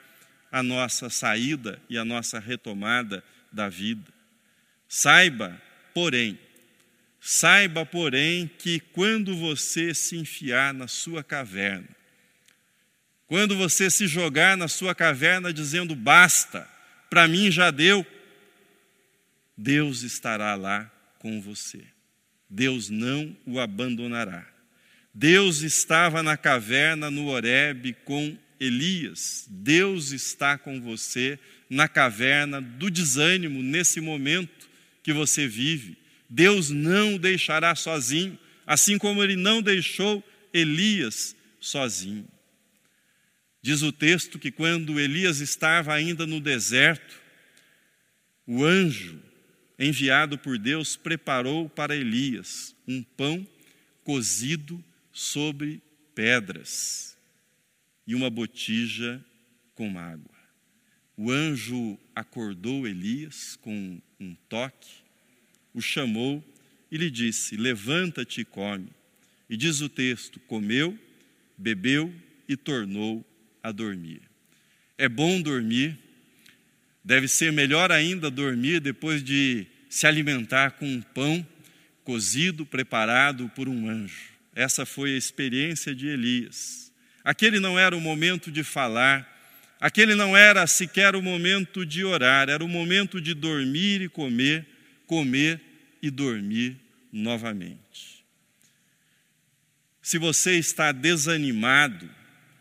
a 0.52 0.62
nossa 0.62 1.10
saída 1.10 1.82
e 1.90 1.98
a 1.98 2.06
nossa 2.06 2.40
retomada 2.40 3.24
da 3.52 3.70
vida. 3.70 4.14
Saiba, 4.88 5.60
porém, 5.94 6.38
saiba, 7.20 7.86
porém, 7.86 8.50
que 8.60 8.80
quando 8.80 9.36
você 9.36 9.94
se 9.94 10.16
enfiar 10.16 10.74
na 10.74 10.88
sua 10.88 11.24
caverna, 11.24 11.88
quando 13.28 13.56
você 13.56 13.90
se 13.90 14.08
jogar 14.08 14.56
na 14.56 14.68
sua 14.68 14.94
caverna 14.94 15.52
dizendo 15.52 15.96
basta, 15.96 16.68
para 17.10 17.28
mim 17.28 17.52
já 17.52 17.72
deu, 17.72 18.06
Deus 19.58 20.04
estará 20.04 20.56
lá 20.56 20.92
com 21.20 21.42
você. 21.42 21.84
Deus 22.50 22.90
não 22.90 23.36
o 23.46 23.60
abandonará. 23.60 24.46
Deus 25.14 25.62
estava 25.62 26.22
na 26.22 26.38
caverna 26.38 27.10
no 27.10 27.28
Horebe 27.28 27.94
com 28.06 28.38
Elias. 28.60 29.46
Deus 29.50 30.12
está 30.12 30.58
com 30.58 30.80
você 30.82 31.40
na 31.70 31.88
caverna 31.88 32.62
do 32.62 32.92
desânimo 32.92 33.64
nesse 33.64 34.00
momento 34.00 34.70
que 35.02 35.14
você 35.14 35.48
vive. 35.48 35.98
Deus 36.30 36.70
não 36.70 37.16
o 37.16 37.20
deixará 37.20 37.76
sozinho, 37.76 38.38
assim 38.68 38.98
como 38.98 39.24
ele 39.24 39.36
não 39.36 39.62
deixou 39.62 40.24
Elias 40.54 41.36
sozinho. 41.60 42.28
Diz 43.66 43.82
o 43.82 43.92
texto 43.92 44.38
que 44.38 44.52
quando 44.52 45.00
Elias 45.00 45.40
estava 45.40 45.92
ainda 45.92 46.28
no 46.28 46.40
deserto, 46.40 47.20
o 48.46 48.64
anjo 48.64 49.20
enviado 49.80 50.38
por 50.38 50.60
Deus 50.60 50.96
preparou 50.96 51.68
para 51.68 51.96
Elias 51.96 52.76
um 52.88 53.02
pão 53.02 53.44
cozido 54.04 54.86
sobre 55.12 55.82
pedras 56.14 57.18
e 58.06 58.14
uma 58.14 58.30
botija 58.30 59.20
com 59.74 59.98
água. 59.98 60.36
O 61.18 61.32
anjo 61.32 61.98
acordou 62.14 62.88
Elias 62.88 63.58
com 63.64 64.00
um 64.20 64.36
toque, 64.48 64.94
o 65.74 65.82
chamou 65.82 66.44
e 66.92 66.98
lhe 66.98 67.10
disse: 67.10 67.58
Levanta-te 67.58 68.42
e 68.42 68.46
come. 68.46 68.92
E 69.50 69.58
diz 69.58 69.82
o 69.82 69.90
texto: 69.90 70.40
comeu, 70.42 70.96
bebeu 71.58 72.14
e 72.48 72.56
tornou 72.56 73.26
a 73.66 73.72
dormir. 73.72 74.22
É 74.96 75.10
bom 75.10 75.42
dormir, 75.42 75.98
deve 77.04 77.28
ser 77.28 77.52
melhor 77.52 77.92
ainda 77.92 78.30
dormir 78.30 78.80
depois 78.80 79.24
de 79.24 79.66
se 79.90 80.06
alimentar 80.06 80.72
com 80.72 80.86
um 80.86 81.02
pão 81.02 81.46
cozido, 82.04 82.64
preparado 82.64 83.50
por 83.56 83.68
um 83.68 83.90
anjo. 83.90 84.30
Essa 84.54 84.86
foi 84.86 85.16
a 85.16 85.18
experiência 85.18 85.96
de 85.96 86.08
Elias. 86.08 86.92
Aquele 87.24 87.60
não 87.60 87.78
era 87.78 87.98
o 87.98 88.00
momento 88.00 88.52
de 88.52 88.64
falar, 88.64 89.28
aquele 89.82 90.14
não 90.14 90.38
era 90.38 90.68
sequer 90.68 91.16
o 91.16 91.22
momento 91.22 91.84
de 91.84 92.06
orar, 92.06 92.50
era 92.50 92.64
o 92.64 92.70
momento 92.70 93.20
de 93.20 93.34
dormir 93.34 94.02
e 94.02 94.08
comer, 94.08 94.64
comer 95.08 95.60
e 96.04 96.12
dormir 96.12 96.78
novamente. 97.12 98.24
Se 100.04 100.20
você 100.20 100.56
está 100.56 100.92
desanimado 100.92 102.08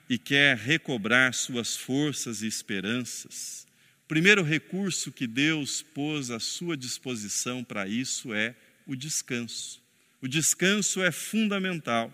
e 0.09 0.19
quer 0.19 0.57
recobrar 0.57 1.33
suas 1.35 1.77
forças 1.77 2.43
e 2.43 2.47
esperanças, 2.47 3.67
o 4.05 4.07
primeiro 4.07 4.43
recurso 4.43 5.11
que 5.11 5.27
Deus 5.27 5.83
pôs 5.83 6.31
à 6.31 6.39
sua 6.39 6.77
disposição 6.77 7.65
para 7.65 7.89
isso 7.89 8.35
é 8.35 8.55
o 8.87 8.95
descanso. 8.95 9.83
O 10.21 10.29
descanso 10.29 11.03
é 11.03 11.11
fundamental. 11.11 12.13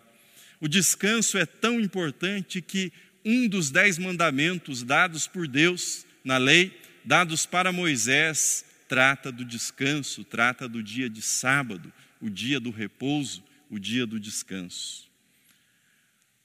O 0.60 0.68
descanso 0.68 1.36
é 1.36 1.44
tão 1.44 1.80
importante 1.80 2.62
que 2.62 2.92
um 3.24 3.48
dos 3.48 3.70
dez 3.70 3.98
mandamentos 3.98 4.82
dados 4.82 5.26
por 5.26 5.48
Deus 5.48 6.06
na 6.22 6.38
lei, 6.38 6.80
dados 7.04 7.44
para 7.44 7.72
Moisés, 7.72 8.64
trata 8.88 9.32
do 9.32 9.44
descanso, 9.44 10.22
trata 10.22 10.68
do 10.68 10.82
dia 10.82 11.10
de 11.10 11.22
sábado, 11.22 11.92
o 12.20 12.30
dia 12.30 12.60
do 12.60 12.70
repouso, 12.70 13.42
o 13.68 13.78
dia 13.78 14.06
do 14.06 14.20
descanso. 14.20 15.09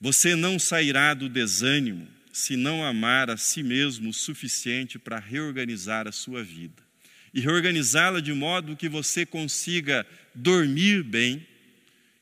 Você 0.00 0.36
não 0.36 0.58
sairá 0.58 1.14
do 1.14 1.28
desânimo 1.28 2.06
se 2.32 2.54
não 2.54 2.84
amar 2.84 3.30
a 3.30 3.36
si 3.36 3.62
mesmo 3.62 4.10
o 4.10 4.14
suficiente 4.14 4.98
para 4.98 5.18
reorganizar 5.18 6.06
a 6.06 6.12
sua 6.12 6.44
vida. 6.44 6.82
E 7.32 7.40
reorganizá-la 7.40 8.20
de 8.20 8.32
modo 8.34 8.76
que 8.76 8.88
você 8.88 9.24
consiga 9.24 10.06
dormir 10.34 11.02
bem, 11.02 11.46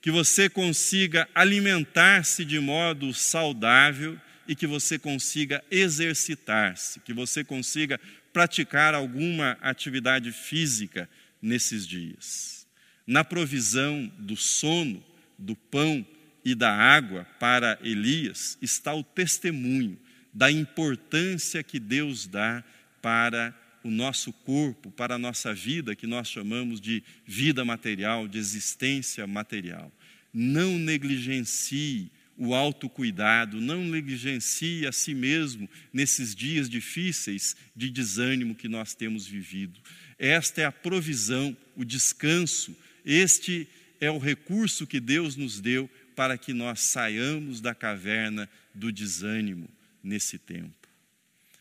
que 0.00 0.10
você 0.10 0.48
consiga 0.48 1.28
alimentar-se 1.34 2.44
de 2.44 2.60
modo 2.60 3.12
saudável 3.12 4.20
e 4.46 4.54
que 4.54 4.66
você 4.66 4.98
consiga 4.98 5.64
exercitar-se, 5.70 7.00
que 7.00 7.12
você 7.12 7.42
consiga 7.42 7.98
praticar 8.32 8.94
alguma 8.94 9.58
atividade 9.60 10.30
física 10.30 11.08
nesses 11.40 11.86
dias. 11.86 12.66
Na 13.06 13.24
provisão 13.24 14.10
do 14.18 14.36
sono, 14.36 15.02
do 15.38 15.56
pão 15.56 16.06
e 16.44 16.54
da 16.54 16.70
água 16.70 17.26
para 17.40 17.78
Elias 17.82 18.58
está 18.60 18.94
o 18.94 19.02
testemunho 19.02 19.98
da 20.32 20.50
importância 20.50 21.62
que 21.62 21.78
Deus 21.78 22.26
dá 22.26 22.62
para 23.00 23.54
o 23.84 23.90
nosso 23.90 24.32
corpo, 24.32 24.90
para 24.90 25.14
a 25.14 25.18
nossa 25.18 25.54
vida, 25.54 25.94
que 25.94 26.06
nós 26.06 26.28
chamamos 26.28 26.80
de 26.80 27.02
vida 27.26 27.64
material, 27.64 28.26
de 28.26 28.38
existência 28.38 29.26
material. 29.26 29.92
Não 30.32 30.78
negligencie 30.78 32.10
o 32.36 32.54
autocuidado, 32.54 33.60
não 33.60 33.84
negligencie 33.84 34.86
a 34.86 34.92
si 34.92 35.14
mesmo 35.14 35.68
nesses 35.92 36.34
dias 36.34 36.68
difíceis 36.68 37.54
de 37.76 37.88
desânimo 37.88 38.54
que 38.54 38.68
nós 38.68 38.94
temos 38.94 39.26
vivido. 39.26 39.78
Esta 40.18 40.62
é 40.62 40.64
a 40.64 40.72
provisão, 40.72 41.56
o 41.76 41.84
descanso, 41.84 42.76
este 43.04 43.68
é 44.00 44.10
o 44.10 44.18
recurso 44.18 44.86
que 44.86 44.98
Deus 44.98 45.36
nos 45.36 45.60
deu 45.60 45.88
para 46.14 46.38
que 46.38 46.52
nós 46.52 46.80
saiamos 46.80 47.60
da 47.60 47.74
caverna 47.74 48.48
do 48.74 48.92
desânimo 48.92 49.68
nesse 50.02 50.38
tempo. 50.38 50.88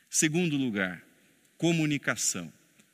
Segundo 0.09 0.57
lugar, 0.57 1.03
comunicação. 1.57 2.51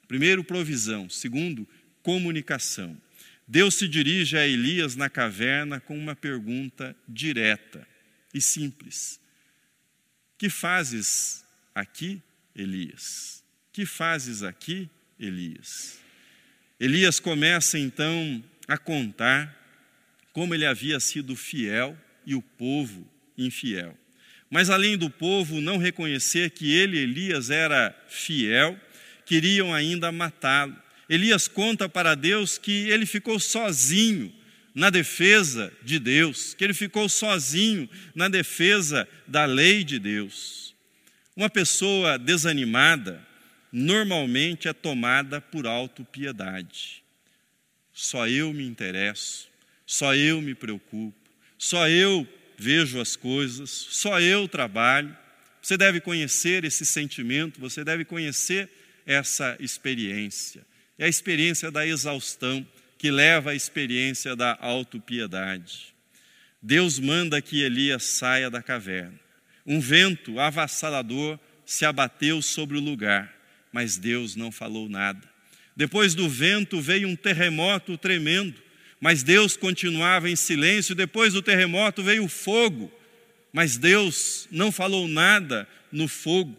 Primeiro, 0.08 0.43
provisão. 0.43 1.10
Segundo, 1.10 1.67
comunicação. 2.02 3.00
Deus 3.48 3.76
se 3.76 3.88
dirige 3.88 4.38
a 4.38 4.48
Elias 4.48 4.95
na 4.95 5.10
caverna 5.10 5.80
com 5.80 5.98
uma 5.98 6.15
pergunta 6.15 6.95
direta 7.08 7.86
e 8.34 8.39
simples: 8.39 9.19
Que 10.38 10.50
fazes 10.50 11.43
aqui, 11.74 12.22
Elias? 12.56 13.43
Que 13.74 13.86
fazes 13.86 14.43
aqui, 14.43 14.89
Elias? 15.19 16.00
Elias 16.80 17.19
começa 17.19 17.78
então 17.78 18.43
a 18.67 18.78
contar 18.78 19.59
como 20.39 20.56
ele 20.56 20.65
havia 20.65 21.02
sido 21.02 21.36
fiel 21.36 21.97
e 22.25 22.34
o 22.34 22.41
povo 22.41 23.06
infiel. 23.38 23.93
Mas 24.49 24.69
além 24.69 24.97
do 24.97 25.10
povo 25.10 25.60
não 25.60 25.78
reconhecer 25.78 26.52
que 26.52 26.71
ele, 26.73 26.97
Elias, 26.97 27.49
era 27.49 27.93
fiel, 28.08 28.80
queriam 29.25 29.73
ainda 29.73 30.13
matá-lo. 30.13 30.73
Elias 31.10 31.49
conta 31.49 31.89
para 31.89 32.15
Deus 32.15 32.58
que 32.58 32.88
ele 32.88 33.06
ficou 33.06 33.38
sozinho 33.38 34.34
na 34.73 34.89
defesa 34.89 35.73
de 35.84 35.99
Deus, 35.99 36.54
que 36.54 36.63
ele 36.63 36.73
ficou 36.73 37.10
sozinho 37.10 37.89
na 38.15 38.30
defesa 38.30 39.06
da 39.28 39.43
lei 39.43 39.84
de 39.84 39.99
Deus. 39.99 40.73
Uma 41.36 41.49
pessoa 41.49 42.17
desanimada 42.17 43.21
normalmente 43.73 44.69
é 44.69 44.73
tomada 44.73 45.41
por 45.41 45.67
autopiedade. 45.67 47.04
Só 47.91 48.25
eu 48.25 48.54
me 48.54 48.65
interesso, 48.65 49.48
só 49.89 50.13
eu 50.13 50.39
me 50.39 50.54
preocupo, 50.54 51.17
só 51.58 51.89
eu 51.89 52.28
vejo 52.56 53.02
as 53.02 53.15
coisas, 53.15 53.71
só 53.71 54.21
eu 54.21 54.47
trabalho. 54.47 55.17
Você 55.60 55.75
deve 55.75 55.99
conhecer 55.99 56.63
esse 56.63 56.86
sentimento, 56.86 57.60
você 57.60 57.84
deve 57.84 58.06
conhecer 58.06 58.69
essa 59.04 59.58
experiência. 59.60 60.63
É 60.95 61.06
a 61.06 61.10
experiência 61.10 61.71
da 61.71 61.88
exaustão 61.88 62.63
que 62.99 63.10
leva 63.10 63.49
à 63.49 63.56
experiência 63.56 64.36
da 64.36 64.56
autopiedade. 64.62 65.88
Deus 66.62 66.99
manda 66.99 67.41
que 67.41 67.63
Elias 67.63 68.04
saia 68.04 68.47
da 68.47 68.62
caverna. 68.62 69.19
Um 69.65 69.80
vento 69.80 70.39
avassalador 70.39 71.39
se 71.65 71.84
abateu 71.84 72.43
sobre 72.43 72.78
o 72.78 72.82
lugar, 72.82 73.36
mas 73.73 73.97
Deus 73.97 74.36
não 74.36 74.52
falou 74.52 74.88
nada. 74.88 75.28
Depois 75.75 76.13
do 76.13 76.30
vento 76.30 76.80
veio 76.80 77.08
um 77.08 77.15
terremoto 77.15 77.97
tremendo 77.97 78.68
mas 78.99 79.23
Deus 79.23 79.55
continuava 79.55 80.29
em 80.29 80.35
silêncio. 80.35 80.93
Depois 80.93 81.33
do 81.33 81.41
terremoto 81.41 82.03
veio 82.03 82.25
o 82.25 82.29
fogo, 82.29 82.91
mas 83.53 83.77
Deus 83.77 84.47
não 84.51 84.71
falou 84.71 85.07
nada 85.07 85.67
no 85.91 86.07
fogo. 86.07 86.55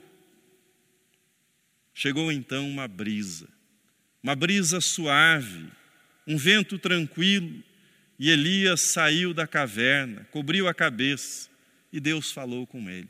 chegou 1.94 2.32
então 2.32 2.68
uma 2.68 2.88
brisa, 2.88 3.48
uma 4.22 4.34
brisa 4.34 4.80
suave, 4.80 5.66
um 6.26 6.36
vento 6.36 6.78
tranquilo, 6.78 7.62
e 8.18 8.30
Elias 8.30 8.80
saiu 8.82 9.32
da 9.32 9.46
caverna, 9.46 10.26
cobriu 10.30 10.68
a 10.68 10.74
cabeça, 10.74 11.48
e 11.92 12.00
Deus 12.00 12.32
falou 12.32 12.66
com 12.66 12.88
ele: 12.88 13.08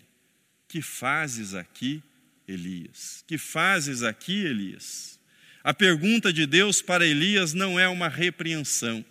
Que 0.69 0.83
fazes 0.83 1.55
aqui, 1.55 2.03
Elias? 2.47 3.25
Que 3.27 3.39
fazes 3.39 4.03
aqui, 4.03 4.45
Elias? 4.45 5.19
A 5.63 5.75
pergunta 5.75 6.33
de 6.33 6.47
Deus 6.47 6.81
para 6.81 7.07
Elias 7.07 7.53
não 7.53 7.79
é 7.79 7.89
uma 7.89 8.09
repreensão. 8.09 9.05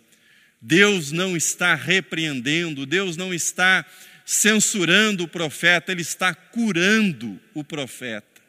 Deus 0.60 1.10
não 1.10 1.36
está 1.36 1.74
repreendendo, 1.74 2.84
Deus 2.84 3.16
não 3.16 3.32
está 3.32 3.84
censurando 4.26 5.24
o 5.24 5.28
profeta, 5.28 5.90
ele 5.90 6.02
está 6.02 6.34
curando 6.34 7.40
o 7.54 7.64
profeta. 7.64 8.40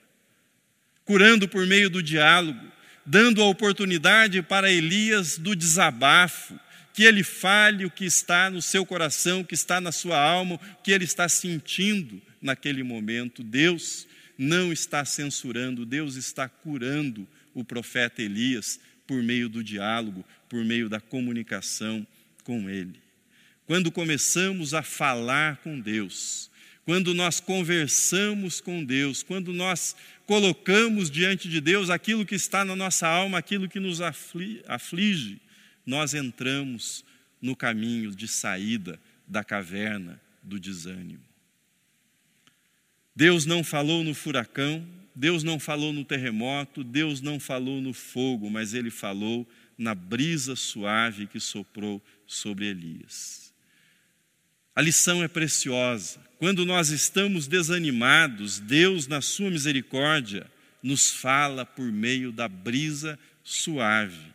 Curando 1.05 1.47
por 1.47 1.65
meio 1.65 1.89
do 1.89 2.03
diálogo, 2.03 2.59
dando 3.05 3.41
a 3.41 3.45
oportunidade 3.45 4.41
para 4.41 4.71
Elias 4.71 5.37
do 5.37 5.55
desabafo, 5.55 6.59
que 6.93 7.03
ele 7.03 7.23
fale 7.23 7.85
o 7.85 7.89
que 7.89 8.05
está 8.05 8.49
no 8.49 8.61
seu 8.61 8.85
coração, 8.85 9.41
o 9.41 9.45
que 9.45 9.55
está 9.55 9.79
na 9.79 9.91
sua 9.91 10.19
alma, 10.19 10.55
o 10.55 10.83
que 10.83 10.91
ele 10.91 11.05
está 11.05 11.29
sentindo 11.29 12.21
naquele 12.41 12.83
momento. 12.83 13.41
Deus 13.41 14.05
não 14.37 14.73
está 14.73 15.05
censurando, 15.05 15.85
Deus 15.85 16.15
está 16.15 16.49
curando 16.49 17.27
o 17.53 17.63
profeta 17.63 18.21
Elias 18.21 18.79
por 19.11 19.21
meio 19.21 19.49
do 19.49 19.61
diálogo, 19.61 20.23
por 20.47 20.63
meio 20.63 20.87
da 20.87 21.01
comunicação 21.01 22.07
com 22.45 22.69
ele. 22.69 22.97
Quando 23.65 23.91
começamos 23.91 24.73
a 24.73 24.81
falar 24.81 25.57
com 25.57 25.77
Deus, 25.77 26.49
quando 26.85 27.13
nós 27.13 27.41
conversamos 27.41 28.61
com 28.61 28.81
Deus, 28.85 29.21
quando 29.21 29.51
nós 29.51 29.97
colocamos 30.25 31.11
diante 31.11 31.49
de 31.49 31.59
Deus 31.59 31.89
aquilo 31.89 32.25
que 32.25 32.35
está 32.35 32.63
na 32.63 32.73
nossa 32.73 33.05
alma, 33.05 33.37
aquilo 33.37 33.67
que 33.67 33.81
nos 33.81 33.99
aflige, 33.99 35.41
nós 35.85 36.13
entramos 36.13 37.03
no 37.41 37.53
caminho 37.53 38.15
de 38.15 38.29
saída 38.29 38.97
da 39.27 39.43
caverna 39.43 40.21
do 40.41 40.57
desânimo. 40.57 41.25
Deus 43.13 43.45
não 43.45 43.61
falou 43.61 44.05
no 44.05 44.15
furacão, 44.15 44.87
Deus 45.15 45.43
não 45.43 45.59
falou 45.59 45.91
no 45.91 46.05
terremoto, 46.05 46.83
Deus 46.83 47.21
não 47.21 47.39
falou 47.39 47.81
no 47.81 47.93
fogo, 47.93 48.49
mas 48.49 48.73
ele 48.73 48.89
falou 48.89 49.47
na 49.77 49.93
brisa 49.93 50.55
suave 50.55 51.27
que 51.27 51.39
soprou 51.39 52.01
sobre 52.25 52.67
Elias. 52.67 53.53
A 54.75 54.81
lição 54.81 55.21
é 55.21 55.27
preciosa. 55.27 56.19
Quando 56.37 56.65
nós 56.65 56.89
estamos 56.89 57.47
desanimados, 57.47 58.59
Deus, 58.59 59.05
na 59.07 59.21
sua 59.21 59.49
misericórdia, 59.49 60.49
nos 60.81 61.11
fala 61.11 61.65
por 61.65 61.91
meio 61.91 62.31
da 62.31 62.47
brisa 62.47 63.19
suave, 63.43 64.31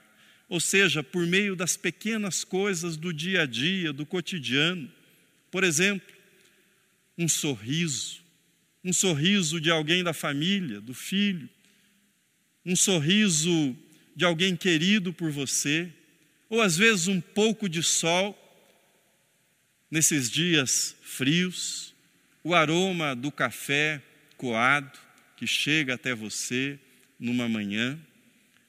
ou 0.48 0.60
seja, 0.60 1.02
por 1.02 1.26
meio 1.26 1.56
das 1.56 1.76
pequenas 1.76 2.44
coisas 2.44 2.96
do 2.96 3.12
dia 3.12 3.42
a 3.42 3.46
dia, 3.46 3.92
do 3.92 4.06
cotidiano. 4.06 4.90
Por 5.50 5.64
exemplo, 5.64 6.14
um 7.18 7.26
sorriso, 7.26 8.20
um 8.86 8.92
sorriso 8.92 9.60
de 9.60 9.68
alguém 9.68 10.04
da 10.04 10.12
família, 10.12 10.80
do 10.80 10.94
filho, 10.94 11.48
um 12.64 12.76
sorriso 12.76 13.76
de 14.14 14.24
alguém 14.24 14.54
querido 14.54 15.12
por 15.12 15.32
você, 15.32 15.92
ou 16.48 16.62
às 16.62 16.76
vezes 16.76 17.08
um 17.08 17.20
pouco 17.20 17.68
de 17.68 17.82
sol 17.82 18.38
nesses 19.90 20.30
dias 20.30 20.94
frios, 21.02 21.96
o 22.44 22.54
aroma 22.54 23.16
do 23.16 23.32
café 23.32 24.00
coado 24.36 24.96
que 25.36 25.48
chega 25.48 25.94
até 25.94 26.14
você 26.14 26.78
numa 27.18 27.48
manhã, 27.48 27.98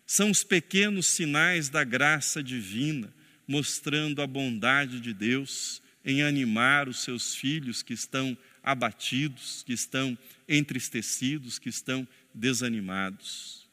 são 0.04 0.32
os 0.32 0.44
pequenos 0.44 1.06
sinais 1.06 1.70
da 1.70 1.84
graça 1.84 2.42
divina, 2.42 3.14
mostrando 3.48 4.24
a 4.24 4.26
bondade 4.26 5.00
de 5.00 5.14
Deus 5.14 5.80
em 6.04 6.24
animar 6.24 6.90
os 6.90 7.04
seus 7.04 7.36
filhos 7.36 7.84
que 7.84 7.94
estão 7.94 8.36
abatidos, 8.68 9.64
que 9.66 9.72
estão 9.72 10.18
entristecidos, 10.46 11.58
que 11.58 11.70
estão 11.70 12.06
desanimados. 12.34 13.66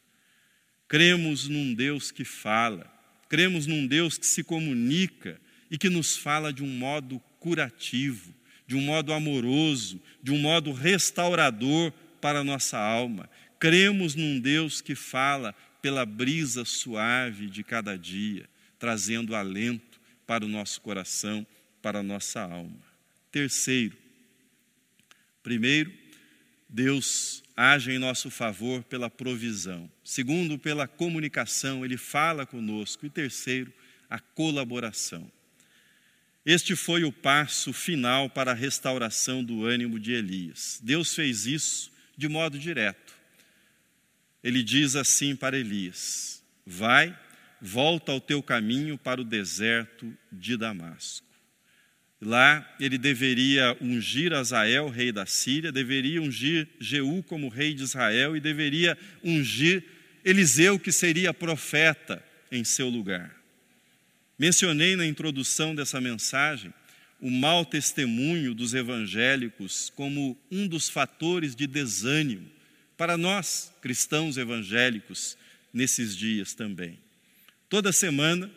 Cremos 0.87 1.49
num 1.49 1.75
Deus 1.75 2.13
que 2.13 2.25
fala, 2.25 2.87
cremos 3.29 3.67
num 3.67 3.89
Deus 3.89 4.17
que 4.17 4.25
se 4.25 4.45
comunica 4.45 5.41
e 5.69 5.77
que 5.77 5.91
nos 5.91 6.17
fala 6.17 6.53
de 6.53 6.63
um 6.63 6.69
modo 6.69 7.19
curativo, 7.41 8.33
de 8.69 8.77
um 8.77 8.83
modo 8.83 9.13
amoroso, 9.13 10.01
de 10.23 10.31
um 10.31 10.39
modo 10.39 10.71
restaurador 10.71 11.91
para 12.21 12.39
a 12.39 12.45
nossa 12.45 12.79
alma. 12.79 13.29
Cremos 13.59 14.15
num 14.15 14.39
Deus 14.39 14.81
que 14.81 14.95
fala 14.95 15.53
pela 15.83 16.07
brisa 16.07 16.65
suave 16.65 17.51
de 17.51 17.65
cada 17.65 17.99
dia, 17.99 18.49
trazendo 18.79 19.35
alento 19.35 20.01
para 20.25 20.45
o 20.45 20.49
nosso 20.49 20.81
coração, 20.81 21.45
para 21.83 21.99
a 21.99 22.03
nossa 22.03 22.41
alma. 22.43 22.79
Terceiro, 23.33 24.04
Primeiro, 25.45 25.93
Deus 26.69 27.45
age 27.55 27.93
em 27.93 27.99
nosso 27.99 28.31
favor 28.31 28.83
pela 28.83 29.09
provisão. 29.09 29.89
Segundo, 30.03 30.59
pela 30.59 30.89
comunicação, 30.89 31.85
Ele 31.85 31.99
fala 31.99 32.45
conosco. 32.47 33.07
E 33.07 33.11
terceiro, 33.11 33.73
a 34.09 34.19
colaboração. 34.19 35.31
Este 36.47 36.75
foi 36.75 37.05
o 37.05 37.13
passo 37.13 37.73
final 37.73 38.29
para 38.29 38.53
a 38.53 38.55
restauração 38.55 39.45
do 39.45 39.65
ânimo 39.65 40.01
de 40.01 40.13
Elias. 40.13 40.81
Deus 40.83 41.15
fez 41.15 41.47
isso 41.47 41.93
de 42.17 42.27
modo 42.27 42.59
direto. 42.59 43.15
Ele 44.43 44.63
diz 44.63 44.97
assim 44.97 45.37
para 45.37 45.59
Elias: 45.59 46.43
Vai, 46.67 47.17
volta 47.61 48.13
ao 48.13 48.21
teu 48.21 48.43
caminho 48.43 48.97
para 48.97 49.21
o 49.21 49.25
deserto 49.25 50.17
de 50.33 50.57
Damasco. 50.57 51.34
Lá 52.25 52.67
ele 52.81 52.97
deveria 52.97 53.77
ungir 53.83 54.33
Azael, 54.33 54.89
rei 54.89 55.13
da 55.13 55.27
Síria, 55.27 55.71
deveria 55.71 56.23
ungir 56.23 56.67
Jeú 56.81 57.23
como 57.23 57.51
rei 57.51 57.75
de 57.75 57.83
Israel 57.83 58.35
e 58.35 58.41
deveria 58.41 58.97
ungir 59.23 59.85
Eliseu, 60.25 60.79
que 60.79 60.91
seria 60.91 61.35
profeta 61.35 62.25
em 62.51 62.65
seu 62.65 62.89
lugar. 62.89 63.31
Mencionei 64.39 64.97
na 64.97 65.05
introdução 65.05 65.75
dessa 65.75 66.01
mensagem 66.01 66.73
o 67.21 67.31
mau 67.31 67.63
testemunho 67.63 68.55
dos 68.55 68.73
evangélicos 68.73 69.93
como 69.95 70.35
um 70.51 70.67
dos 70.67 70.89
fatores 70.89 71.55
de 71.55 71.67
desânimo 71.67 72.51
para 72.97 73.19
nós, 73.19 73.71
cristãos 73.83 74.39
evangélicos, 74.39 75.37
nesses 75.75 76.17
dias 76.17 76.55
também. 76.55 76.99
Toda 77.69 77.93
semana, 77.93 78.51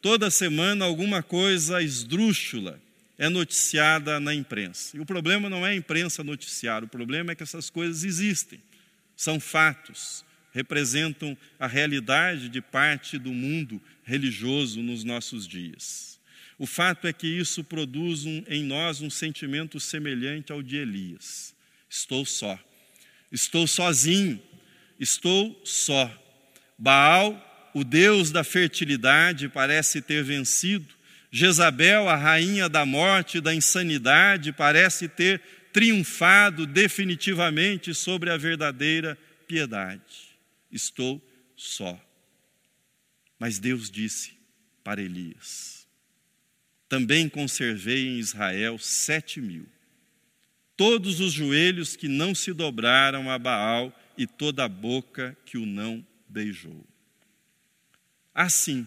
toda 0.00 0.30
semana 0.30 0.84
alguma 0.84 1.24
coisa 1.24 1.82
esdrúxula 1.82 2.80
é 3.20 3.28
noticiada 3.28 4.18
na 4.18 4.34
imprensa. 4.34 4.96
E 4.96 5.00
o 5.00 5.04
problema 5.04 5.50
não 5.50 5.66
é 5.66 5.72
a 5.72 5.74
imprensa 5.74 6.24
noticiar, 6.24 6.82
o 6.82 6.88
problema 6.88 7.32
é 7.32 7.34
que 7.34 7.42
essas 7.42 7.68
coisas 7.68 8.02
existem, 8.02 8.62
são 9.14 9.38
fatos, 9.38 10.24
representam 10.54 11.36
a 11.58 11.66
realidade 11.66 12.48
de 12.48 12.62
parte 12.62 13.18
do 13.18 13.30
mundo 13.30 13.78
religioso 14.04 14.82
nos 14.82 15.04
nossos 15.04 15.46
dias. 15.46 16.18
O 16.58 16.64
fato 16.66 17.06
é 17.06 17.12
que 17.12 17.26
isso 17.26 17.62
produz 17.62 18.24
um, 18.24 18.42
em 18.48 18.64
nós 18.64 19.02
um 19.02 19.10
sentimento 19.10 19.78
semelhante 19.78 20.50
ao 20.50 20.62
de 20.62 20.78
Elias. 20.78 21.54
Estou 21.90 22.24
só, 22.24 22.58
estou 23.30 23.66
sozinho, 23.66 24.40
estou 24.98 25.60
só. 25.62 26.10
Baal, 26.78 27.70
o 27.74 27.84
Deus 27.84 28.30
da 28.30 28.42
fertilidade, 28.42 29.46
parece 29.46 30.00
ter 30.00 30.24
vencido 30.24 30.99
Jezabel, 31.30 32.08
a 32.08 32.16
rainha 32.16 32.68
da 32.68 32.84
morte 32.84 33.40
da 33.40 33.54
insanidade, 33.54 34.52
parece 34.52 35.08
ter 35.08 35.40
triunfado 35.72 36.66
definitivamente 36.66 37.94
sobre 37.94 38.30
a 38.30 38.36
verdadeira 38.36 39.16
piedade. 39.46 40.36
Estou 40.70 41.22
só. 41.56 41.98
Mas 43.38 43.58
Deus 43.58 43.90
disse 43.90 44.32
para 44.82 45.00
Elias: 45.00 45.86
Também 46.88 47.28
conservei 47.28 48.08
em 48.08 48.18
Israel 48.18 48.78
sete 48.78 49.40
mil, 49.40 49.66
todos 50.76 51.20
os 51.20 51.32
joelhos 51.32 51.94
que 51.94 52.08
não 52.08 52.34
se 52.34 52.52
dobraram 52.52 53.30
a 53.30 53.38
Baal 53.38 53.96
e 54.18 54.26
toda 54.26 54.64
a 54.64 54.68
boca 54.68 55.36
que 55.44 55.56
o 55.56 55.64
não 55.64 56.04
beijou. 56.28 56.84
Assim, 58.34 58.86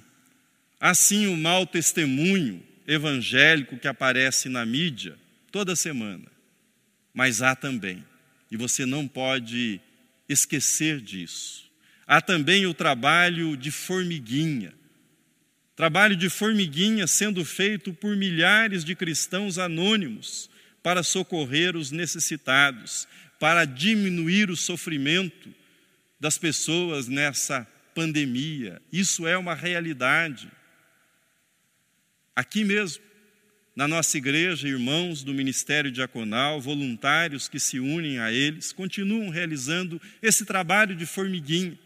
Assim, 0.86 1.28
o 1.28 1.38
mau 1.38 1.66
testemunho 1.66 2.62
evangélico 2.86 3.78
que 3.78 3.88
aparece 3.88 4.50
na 4.50 4.66
mídia 4.66 5.18
toda 5.50 5.78
semana. 5.78 6.26
Mas 7.14 7.42
há 7.42 7.56
também, 7.56 8.04
e 8.52 8.58
você 8.58 8.86
não 8.86 9.08
pode 9.08 9.80
esquecer 10.28 11.00
disso, 11.00 11.72
há 12.06 12.20
também 12.20 12.66
o 12.66 12.74
trabalho 12.74 13.56
de 13.56 13.72
formiguinha. 13.72 14.74
Trabalho 15.74 16.18
de 16.18 16.30
formiguinha 16.30 17.08
sendo 17.08 17.46
feito 17.46 17.94
por 17.94 18.18
milhares 18.18 18.84
de 18.84 18.94
cristãos 18.94 19.58
anônimos 19.58 20.50
para 20.84 21.02
socorrer 21.02 21.78
os 21.78 21.92
necessitados, 21.92 23.08
para 23.40 23.64
diminuir 23.64 24.50
o 24.50 24.58
sofrimento 24.58 25.50
das 26.20 26.38
pessoas 26.38 27.08
nessa 27.08 27.66
pandemia. 27.96 28.82
Isso 28.92 29.26
é 29.26 29.38
uma 29.38 29.56
realidade. 29.56 30.52
Aqui 32.36 32.64
mesmo, 32.64 33.04
na 33.76 33.88
nossa 33.88 34.18
igreja, 34.18 34.68
irmãos 34.68 35.24
do 35.24 35.34
ministério 35.34 35.92
diaconal, 35.92 36.60
voluntários 36.60 37.48
que 37.48 37.60
se 37.60 37.80
unem 37.80 38.20
a 38.20 38.32
eles, 38.32 38.72
continuam 38.72 39.30
realizando 39.30 40.02
esse 40.22 40.44
trabalho 40.46 40.96
de 40.96 41.06
formiguinha, 41.06 41.78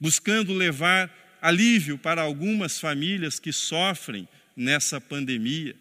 buscando 0.00 0.54
levar 0.54 1.38
alívio 1.40 1.98
para 1.98 2.22
algumas 2.22 2.78
famílias 2.78 3.40
que 3.40 3.52
sofrem 3.52 4.28
nessa 4.56 5.00
pandemia. 5.00 5.74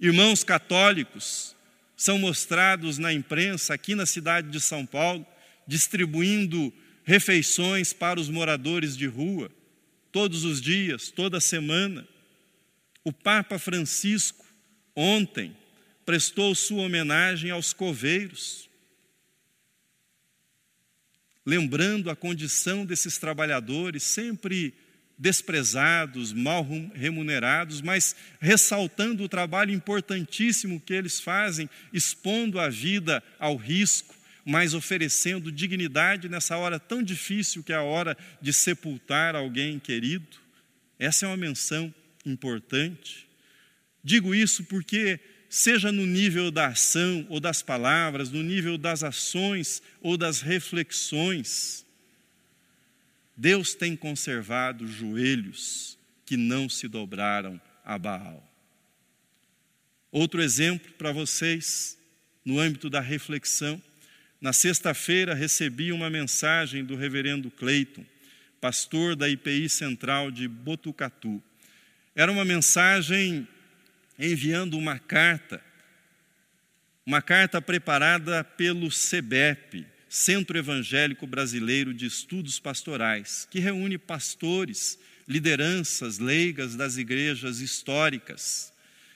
Irmãos 0.00 0.42
católicos 0.42 1.54
são 1.96 2.18
mostrados 2.18 2.98
na 2.98 3.12
imprensa 3.12 3.74
aqui 3.74 3.94
na 3.94 4.06
cidade 4.06 4.50
de 4.50 4.60
São 4.60 4.84
Paulo, 4.84 5.24
distribuindo 5.66 6.72
refeições 7.04 7.92
para 7.92 8.18
os 8.18 8.28
moradores 8.28 8.96
de 8.96 9.06
rua, 9.06 9.50
todos 10.10 10.44
os 10.44 10.60
dias, 10.60 11.10
toda 11.10 11.40
semana. 11.40 12.06
O 13.02 13.12
Papa 13.12 13.58
Francisco, 13.58 14.44
ontem, 14.94 15.56
prestou 16.04 16.54
sua 16.54 16.82
homenagem 16.82 17.50
aos 17.50 17.72
coveiros, 17.72 18.68
lembrando 21.46 22.10
a 22.10 22.16
condição 22.16 22.84
desses 22.84 23.16
trabalhadores, 23.16 24.02
sempre 24.02 24.74
desprezados, 25.16 26.32
mal 26.32 26.66
remunerados, 26.94 27.80
mas 27.80 28.16
ressaltando 28.40 29.22
o 29.22 29.28
trabalho 29.28 29.72
importantíssimo 29.72 30.80
que 30.80 30.94
eles 30.94 31.20
fazem, 31.20 31.68
expondo 31.92 32.58
a 32.58 32.68
vida 32.68 33.22
ao 33.38 33.56
risco, 33.56 34.14
mas 34.44 34.72
oferecendo 34.72 35.52
dignidade 35.52 36.28
nessa 36.28 36.56
hora 36.56 36.80
tão 36.80 37.02
difícil 37.02 37.62
que 37.62 37.72
é 37.72 37.76
a 37.76 37.82
hora 37.82 38.16
de 38.40 38.52
sepultar 38.52 39.36
alguém 39.36 39.78
querido. 39.78 40.38
Essa 40.98 41.26
é 41.26 41.28
uma 41.28 41.36
menção 41.36 41.94
importante. 42.24 43.26
Digo 44.02 44.34
isso 44.34 44.64
porque, 44.64 45.20
seja 45.48 45.92
no 45.92 46.06
nível 46.06 46.50
da 46.50 46.68
ação 46.68 47.26
ou 47.28 47.40
das 47.40 47.62
palavras, 47.62 48.30
no 48.30 48.42
nível 48.42 48.78
das 48.78 49.02
ações 49.02 49.82
ou 50.00 50.16
das 50.16 50.40
reflexões, 50.40 51.84
Deus 53.36 53.74
tem 53.74 53.96
conservado 53.96 54.86
joelhos 54.86 55.98
que 56.26 56.36
não 56.36 56.68
se 56.68 56.86
dobraram 56.86 57.60
a 57.84 57.98
Baal. 57.98 58.46
Outro 60.12 60.42
exemplo 60.42 60.92
para 60.92 61.12
vocês, 61.12 61.96
no 62.44 62.58
âmbito 62.58 62.90
da 62.90 63.00
reflexão. 63.00 63.80
Na 64.40 64.52
sexta-feira 64.52 65.34
recebi 65.34 65.92
uma 65.92 66.08
mensagem 66.08 66.84
do 66.84 66.96
reverendo 66.96 67.50
Cleiton, 67.50 68.04
pastor 68.60 69.14
da 69.14 69.28
IPI 69.28 69.68
Central 69.68 70.30
de 70.30 70.48
Botucatu. 70.48 71.42
Era 72.14 72.32
uma 72.32 72.44
mensagem 72.44 73.46
enviando 74.18 74.76
uma 74.76 74.98
carta, 74.98 75.62
uma 77.06 77.22
carta 77.22 77.62
preparada 77.62 78.42
pelo 78.42 78.90
CEBEP, 78.90 79.86
Centro 80.08 80.58
Evangélico 80.58 81.24
Brasileiro 81.24 81.94
de 81.94 82.06
Estudos 82.06 82.58
Pastorais, 82.58 83.46
que 83.48 83.60
reúne 83.60 83.96
pastores, 83.96 84.98
lideranças 85.26 86.18
leigas 86.18 86.74
das 86.74 86.96
igrejas 86.96 87.60
históricas. 87.60 88.72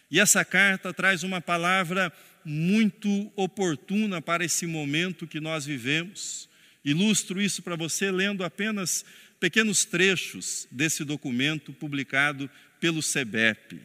E 0.09 0.21
essa 0.21 0.45
carta 0.45 0.95
traz 0.95 1.25
uma 1.25 1.41
palavra 1.41 2.13
muito 2.45 3.33
oportuna 3.35 4.23
para 4.23 4.45
esse 4.45 4.67
momento 4.67 5.27
que 5.27 5.41
nós 5.41 5.67
vivemos. 5.67 6.49
Ilustro 6.85 7.43
isso 7.43 7.61
para 7.61 7.75
você 7.75 8.13
lendo 8.13 8.45
apenas 8.45 9.05
pequenos 9.45 9.85
trechos 9.85 10.67
desse 10.71 11.05
documento 11.05 11.71
publicado 11.71 12.49
pelo 12.81 13.03
SEBEP. 13.03 13.79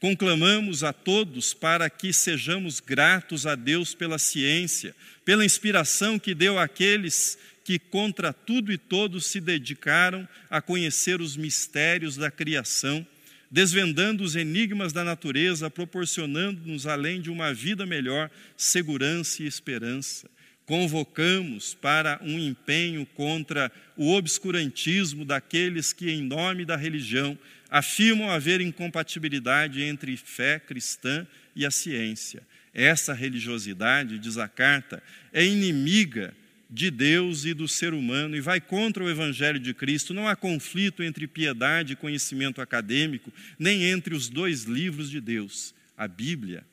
Conclamamos 0.00 0.82
a 0.82 0.92
todos 0.92 1.54
para 1.54 1.88
que 1.88 2.12
sejamos 2.12 2.80
gratos 2.80 3.46
a 3.46 3.54
Deus 3.54 3.94
pela 3.94 4.18
ciência, 4.18 4.96
pela 5.24 5.44
inspiração 5.44 6.18
que 6.18 6.34
deu 6.34 6.58
àqueles 6.58 7.38
que 7.62 7.78
contra 7.78 8.32
tudo 8.32 8.72
e 8.72 8.76
todos 8.76 9.26
se 9.26 9.40
dedicaram 9.40 10.28
a 10.50 10.60
conhecer 10.60 11.20
os 11.20 11.36
mistérios 11.36 12.16
da 12.16 12.28
criação 12.28 13.06
desvendando 13.48 14.24
os 14.24 14.34
enigmas 14.34 14.92
da 14.92 15.04
natureza, 15.04 15.70
proporcionando-nos, 15.70 16.84
além 16.84 17.20
de 17.20 17.30
uma 17.30 17.54
vida 17.54 17.86
melhor, 17.86 18.28
segurança 18.56 19.44
e 19.44 19.46
esperança. 19.46 20.28
Convocamos 20.66 21.74
para 21.74 22.18
um 22.22 22.38
empenho 22.40 23.06
contra 23.06 23.70
o 23.96 24.12
obscurantismo 24.12 25.24
daqueles 25.24 25.92
que, 25.92 26.10
em 26.10 26.22
nome 26.22 26.64
da 26.64 26.76
religião, 26.76 27.38
afirmam 27.70 28.28
haver 28.28 28.60
incompatibilidade 28.60 29.82
entre 29.82 30.16
fé 30.16 30.58
cristã 30.58 31.24
e 31.54 31.64
a 31.64 31.70
ciência. 31.70 32.42
Essa 32.74 33.14
religiosidade, 33.14 34.18
diz 34.18 34.38
a 34.38 34.48
carta, 34.48 35.00
é 35.32 35.44
inimiga 35.44 36.34
de 36.68 36.90
Deus 36.90 37.44
e 37.44 37.54
do 37.54 37.68
ser 37.68 37.94
humano 37.94 38.36
e 38.36 38.40
vai 38.40 38.60
contra 38.60 39.04
o 39.04 39.08
Evangelho 39.08 39.60
de 39.60 39.72
Cristo. 39.72 40.12
Não 40.12 40.26
há 40.28 40.34
conflito 40.34 41.02
entre 41.02 41.28
piedade 41.28 41.92
e 41.92 41.96
conhecimento 41.96 42.60
acadêmico, 42.60 43.32
nem 43.56 43.84
entre 43.84 44.14
os 44.14 44.28
dois 44.28 44.64
livros 44.64 45.08
de 45.08 45.20
Deus, 45.20 45.74
a 45.96 46.08
Bíblia 46.08 46.64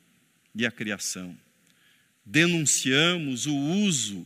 e 0.56 0.66
a 0.66 0.72
criação. 0.72 1.38
Denunciamos 2.26 3.46
o 3.46 3.56
uso 3.56 4.26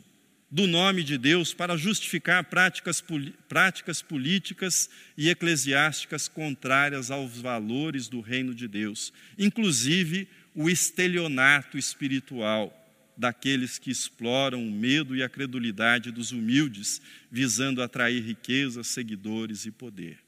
do 0.50 0.66
nome 0.66 1.04
de 1.04 1.18
Deus 1.18 1.54
para 1.54 1.76
justificar 1.76 2.44
práticas, 2.46 3.04
práticas 3.50 4.02
políticas 4.02 4.90
e 5.18 5.30
eclesiásticas 5.30 6.28
contrárias 6.28 7.12
aos 7.12 7.42
valores 7.42 8.08
do 8.08 8.22
reino 8.22 8.56
de 8.56 8.68
Deus, 8.68 9.12
inclusive 9.38 10.28
o 10.56 10.70
estelionato 10.70 11.78
espiritual 11.78 12.74
daqueles 13.18 13.80
que 13.80 13.90
exploram 13.90 14.66
o 14.66 14.72
medo 14.72 15.16
e 15.16 15.24
a 15.24 15.30
credulidade 15.30 16.12
dos 16.12 16.32
humildes, 16.32 17.02
visando 17.32 17.82
atrair 17.82 18.24
riqueza, 18.24 18.84
seguidores 18.84 19.66
e 19.66 19.72
poder. 19.72 20.20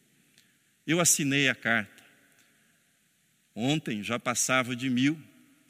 Eu 0.86 1.00
assinei 1.00 1.48
a 1.48 1.56
carta. 1.56 2.04
Ontem 3.54 4.04
já 4.04 4.20
passava 4.20 4.76
de 4.76 4.90
mil, 4.90 5.20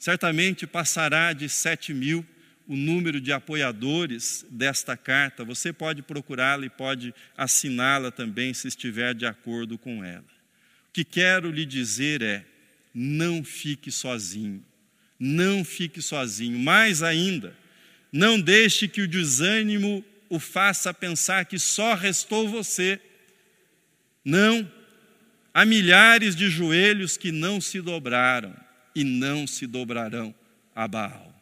certamente 0.00 0.66
passará 0.66 1.34
de 1.34 1.46
sete 1.46 1.92
mil 1.92 2.26
o 2.66 2.74
número 2.74 3.20
de 3.20 3.32
apoiadores 3.32 4.46
desta 4.50 4.96
carta. 4.96 5.44
Você 5.44 5.72
pode 5.72 6.02
procurá-la 6.02 6.64
e 6.64 6.70
pode 6.70 7.14
assiná-la 7.36 8.10
também, 8.10 8.54
se 8.54 8.66
estiver 8.66 9.14
de 9.14 9.26
acordo 9.26 9.76
com 9.76 10.02
ela. 10.02 10.24
O 10.88 10.92
que 10.92 11.04
quero 11.04 11.50
lhe 11.50 11.66
dizer 11.66 12.22
é: 12.22 12.46
não 12.94 13.44
fique 13.44 13.92
sozinho. 13.92 14.64
Não 15.18 15.62
fique 15.62 16.00
sozinho. 16.00 16.58
Mais 16.58 17.02
ainda, 17.02 17.54
não 18.10 18.40
deixe 18.40 18.88
que 18.88 19.02
o 19.02 19.08
desânimo 19.08 20.02
o 20.30 20.40
faça 20.40 20.94
pensar 20.94 21.44
que 21.44 21.58
só 21.58 21.94
restou 21.94 22.48
você. 22.48 22.98
Não. 24.24 24.70
Há 25.52 25.66
milhares 25.66 26.34
de 26.34 26.48
joelhos 26.48 27.16
que 27.16 27.32
não 27.32 27.60
se 27.60 27.82
dobraram 27.82 28.54
e 28.94 29.04
não 29.04 29.46
se 29.46 29.66
dobrarão 29.66 30.34
a 30.74 30.86
Baal. 30.86 31.34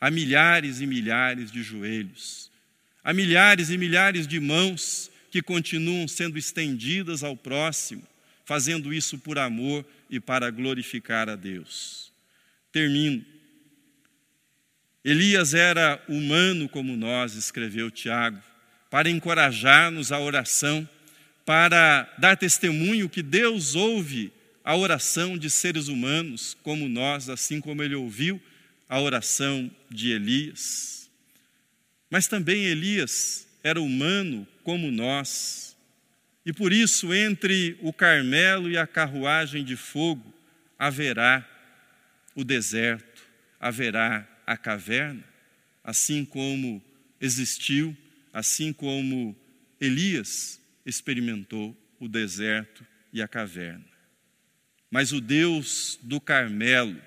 Há 0.00 0.10
milhares 0.10 0.80
e 0.80 0.86
milhares 0.86 1.50
de 1.50 1.62
joelhos. 1.62 2.50
Há 3.04 3.12
milhares 3.12 3.70
e 3.70 3.78
milhares 3.78 4.26
de 4.26 4.40
mãos 4.40 5.10
que 5.30 5.42
continuam 5.42 6.08
sendo 6.08 6.38
estendidas 6.38 7.22
ao 7.22 7.36
próximo, 7.36 8.02
fazendo 8.44 8.92
isso 8.92 9.18
por 9.18 9.38
amor 9.38 9.84
e 10.08 10.18
para 10.18 10.50
glorificar 10.50 11.28
a 11.28 11.36
Deus. 11.36 12.12
Termino. 12.72 13.24
Elias 15.04 15.54
era 15.54 16.02
humano 16.08 16.68
como 16.68 16.96
nós, 16.96 17.34
escreveu 17.34 17.90
Tiago, 17.90 18.40
para 18.90 19.08
encorajar-nos 19.08 20.12
à 20.12 20.18
oração, 20.18 20.86
para 21.46 22.12
dar 22.18 22.36
testemunho 22.36 23.08
que 23.08 23.22
Deus 23.22 23.74
ouve 23.74 24.32
a 24.64 24.76
oração 24.76 25.36
de 25.38 25.48
seres 25.48 25.88
humanos 25.88 26.56
como 26.62 26.88
nós, 26.88 27.28
assim 27.28 27.60
como 27.60 27.82
ele 27.82 27.94
ouviu 27.94 28.40
a 28.88 29.00
oração 29.00 29.70
de 29.90 30.10
Elias. 30.10 31.10
Mas 32.10 32.26
também 32.26 32.64
Elias 32.64 33.46
era 33.62 33.80
humano 33.80 34.46
como 34.64 34.90
nós, 34.90 35.70
e 36.44 36.52
por 36.52 36.72
isso, 36.72 37.12
entre 37.12 37.78
o 37.80 37.92
Carmelo 37.92 38.70
e 38.70 38.76
a 38.78 38.86
carruagem 38.86 39.62
de 39.64 39.76
fogo, 39.76 40.32
haverá 40.78 41.46
o 42.34 42.42
deserto, 42.42 43.22
haverá 43.58 44.26
a 44.46 44.56
caverna, 44.56 45.22
assim 45.84 46.24
como 46.24 46.82
existiu, 47.20 47.96
assim 48.32 48.72
como 48.72 49.36
Elias 49.80 50.60
experimentou 50.86 51.76
o 51.98 52.08
deserto 52.08 52.86
e 53.12 53.20
a 53.20 53.28
caverna. 53.28 53.89
Mas 54.90 55.12
o 55.12 55.20
Deus 55.20 55.98
do 56.02 56.20
Carmelo, 56.20 57.00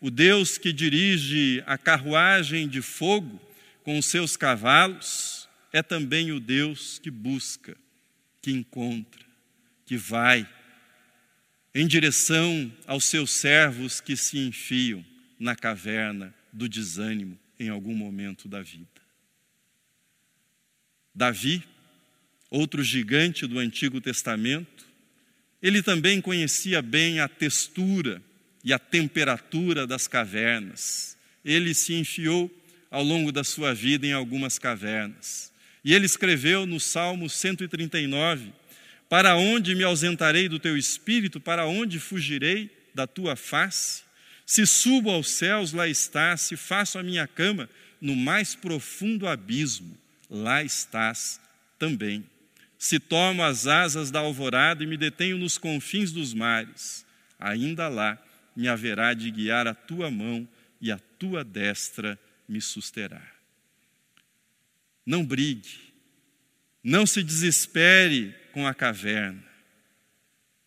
o 0.00 0.10
Deus 0.10 0.58
que 0.58 0.72
dirige 0.72 1.62
a 1.66 1.78
carruagem 1.78 2.68
de 2.68 2.82
fogo 2.82 3.40
com 3.82 3.98
os 3.98 4.06
seus 4.06 4.36
cavalos, 4.36 5.48
é 5.72 5.82
também 5.82 6.30
o 6.30 6.38
Deus 6.38 6.98
que 6.98 7.10
busca, 7.10 7.76
que 8.42 8.52
encontra, 8.52 9.24
que 9.86 9.96
vai 9.96 10.48
em 11.74 11.86
direção 11.86 12.72
aos 12.86 13.04
seus 13.06 13.30
servos 13.30 14.00
que 14.00 14.16
se 14.16 14.38
enfiam 14.38 15.04
na 15.38 15.56
caverna 15.56 16.32
do 16.52 16.68
desânimo 16.68 17.38
em 17.58 17.68
algum 17.68 17.94
momento 17.94 18.46
da 18.46 18.62
vida. 18.62 18.86
Davi, 21.14 21.64
outro 22.50 22.82
gigante 22.82 23.46
do 23.46 23.58
Antigo 23.58 24.00
Testamento, 24.00 24.86
ele 25.64 25.82
também 25.82 26.20
conhecia 26.20 26.82
bem 26.82 27.20
a 27.20 27.26
textura 27.26 28.20
e 28.62 28.70
a 28.70 28.78
temperatura 28.78 29.86
das 29.86 30.06
cavernas. 30.06 31.16
Ele 31.42 31.72
se 31.72 31.94
enfiou 31.94 32.50
ao 32.90 33.02
longo 33.02 33.32
da 33.32 33.42
sua 33.42 33.72
vida 33.72 34.06
em 34.06 34.12
algumas 34.12 34.58
cavernas. 34.58 35.50
E 35.82 35.94
ele 35.94 36.04
escreveu 36.04 36.66
no 36.66 36.78
Salmo 36.78 37.30
139: 37.30 38.52
Para 39.08 39.36
onde 39.36 39.74
me 39.74 39.82
ausentarei 39.82 40.50
do 40.50 40.58
teu 40.58 40.76
espírito? 40.76 41.40
Para 41.40 41.64
onde 41.66 41.98
fugirei 41.98 42.70
da 42.94 43.06
tua 43.06 43.34
face? 43.34 44.02
Se 44.44 44.66
subo 44.66 45.08
aos 45.08 45.30
céus, 45.30 45.72
lá 45.72 45.88
estás. 45.88 46.42
Se 46.42 46.58
faço 46.58 46.98
a 46.98 47.02
minha 47.02 47.26
cama 47.26 47.70
no 48.02 48.14
mais 48.14 48.54
profundo 48.54 49.26
abismo, 49.26 49.96
lá 50.28 50.62
estás 50.62 51.40
também. 51.78 52.22
Se 52.84 53.00
tomo 53.00 53.42
as 53.42 53.66
asas 53.66 54.10
da 54.10 54.18
alvorada 54.18 54.84
e 54.84 54.86
me 54.86 54.98
detenho 54.98 55.38
nos 55.38 55.56
confins 55.56 56.12
dos 56.12 56.34
mares, 56.34 57.06
ainda 57.40 57.88
lá 57.88 58.22
me 58.54 58.68
haverá 58.68 59.14
de 59.14 59.30
guiar 59.30 59.66
a 59.66 59.74
tua 59.74 60.10
mão 60.10 60.46
e 60.82 60.92
a 60.92 60.98
tua 61.18 61.42
destra 61.42 62.20
me 62.46 62.60
susterá. 62.60 63.26
Não 65.06 65.24
brigue, 65.24 65.94
não 66.82 67.06
se 67.06 67.22
desespere 67.22 68.34
com 68.52 68.66
a 68.66 68.74
caverna. 68.74 69.42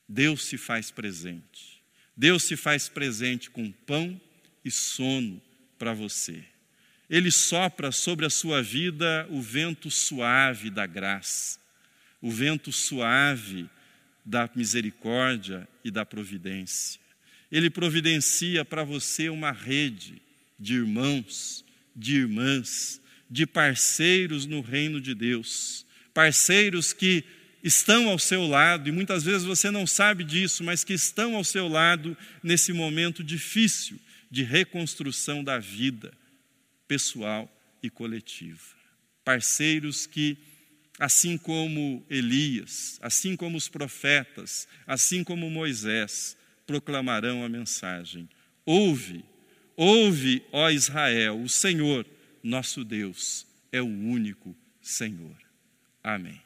Deus 0.09 0.45
se 0.45 0.57
faz 0.57 0.89
presente. 0.89 1.83
Deus 2.15 2.45
se 2.45 2.57
faz 2.57 2.89
presente 2.89 3.51
com 3.51 3.71
pão 3.71 4.19
e 4.65 4.71
sono 4.71 5.39
para 5.77 5.93
você. 5.93 6.43
Ele 7.07 7.29
sopra 7.29 7.91
sobre 7.91 8.25
a 8.25 8.29
sua 8.31 8.63
vida 8.63 9.27
o 9.29 9.39
vento 9.39 9.91
suave 9.91 10.71
da 10.71 10.87
graça, 10.87 11.59
o 12.21 12.31
vento 12.31 12.71
suave 12.71 13.69
da 14.25 14.49
misericórdia 14.55 15.67
e 15.83 15.91
da 15.91 16.05
providência. 16.05 16.99
Ele 17.51 17.69
providencia 17.69 18.65
para 18.65 18.83
você 18.83 19.29
uma 19.29 19.51
rede 19.51 20.21
de 20.59 20.75
irmãos, 20.75 21.63
de 21.95 22.17
irmãs, 22.17 23.01
de 23.29 23.45
parceiros 23.45 24.45
no 24.45 24.61
reino 24.61 24.99
de 24.99 25.13
Deus, 25.13 25.85
parceiros 26.13 26.93
que 26.93 27.23
estão 27.63 28.09
ao 28.09 28.19
seu 28.19 28.47
lado, 28.47 28.87
e 28.87 28.91
muitas 28.91 29.23
vezes 29.23 29.43
você 29.43 29.69
não 29.69 29.85
sabe 29.85 30.23
disso, 30.23 30.63
mas 30.63 30.83
que 30.83 30.93
estão 30.93 31.35
ao 31.35 31.43
seu 31.43 31.67
lado 31.67 32.17
nesse 32.41 32.71
momento 32.71 33.23
difícil 33.23 33.99
de 34.29 34.43
reconstrução 34.43 35.43
da 35.43 35.59
vida 35.59 36.13
pessoal 36.87 37.51
e 37.81 37.89
coletiva. 37.89 38.75
Parceiros 39.23 40.05
que, 40.05 40.37
assim 40.99 41.37
como 41.37 42.03
Elias, 42.09 42.97
assim 43.01 43.35
como 43.35 43.57
os 43.57 43.67
profetas, 43.67 44.67
assim 44.85 45.23
como 45.23 45.49
Moisés, 45.49 46.37
proclamarão 46.65 47.43
a 47.43 47.49
mensagem: 47.49 48.27
ouve 48.65 49.23
Ouve, 49.77 50.43
ó 50.51 50.71
Israel, 50.71 51.39
o 51.39 51.47
Senhor, 51.47 52.03
nosso 52.41 52.83
Deus, 52.83 53.45
é 53.71 53.79
o 53.79 53.85
único 53.85 54.55
Senhor. 54.81 55.37
Amém. 56.03 56.41